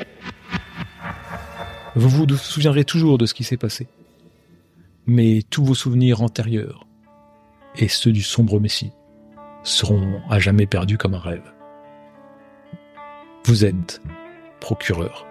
Vous 1.97 2.09
vous 2.09 2.29
souviendrez 2.37 2.85
toujours 2.85 3.19
de 3.19 3.27
ce 3.27 3.35
qui 3.35 3.45
s'est 3.45 3.57
passé. 3.57 3.87
Mais 5.07 5.43
tous 5.49 5.65
vos 5.65 5.75
souvenirs 5.75 6.23
antérieurs 6.23 6.87
et 7.77 7.89
ceux 7.89 8.13
du 8.13 8.23
sombre 8.23 8.61
Messie 8.61 8.93
seront 9.65 10.23
à 10.31 10.39
jamais 10.39 10.67
perdus 10.67 10.99
comme 10.99 11.15
un 11.15 11.19
rêve. 11.19 11.53
Vous 13.47 13.65
êtes 13.65 14.01
procureur, 14.61 15.27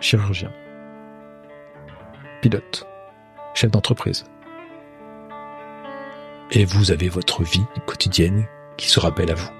chirurgien, 0.00 0.50
pilote, 2.42 2.86
chef 3.54 3.70
d'entreprise. 3.70 4.24
Et 6.50 6.64
vous 6.64 6.90
avez 6.90 7.08
votre 7.08 7.42
vie 7.42 7.64
quotidienne 7.86 8.46
qui 8.76 8.88
se 8.88 8.98
rappelle 9.00 9.30
à 9.30 9.34
vous. 9.34 9.50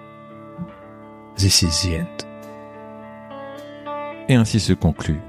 This 1.37 1.63
is 1.63 1.89
the 1.89 2.01
end. 2.01 2.27
Et 4.29 4.35
ainsi 4.35 4.59
se 4.59 4.73
conclut 4.73 5.21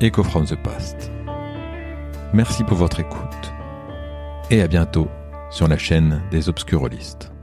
Echo 0.00 0.22
from 0.22 0.44
the 0.46 0.56
Past. 0.56 1.10
Merci 2.32 2.64
pour 2.64 2.76
votre 2.76 3.00
écoute 3.00 3.52
et 4.50 4.60
à 4.60 4.68
bientôt 4.68 5.08
sur 5.56 5.68
la 5.68 5.78
chaîne 5.78 6.20
des 6.30 6.50
Obscurolistes. 6.50 7.35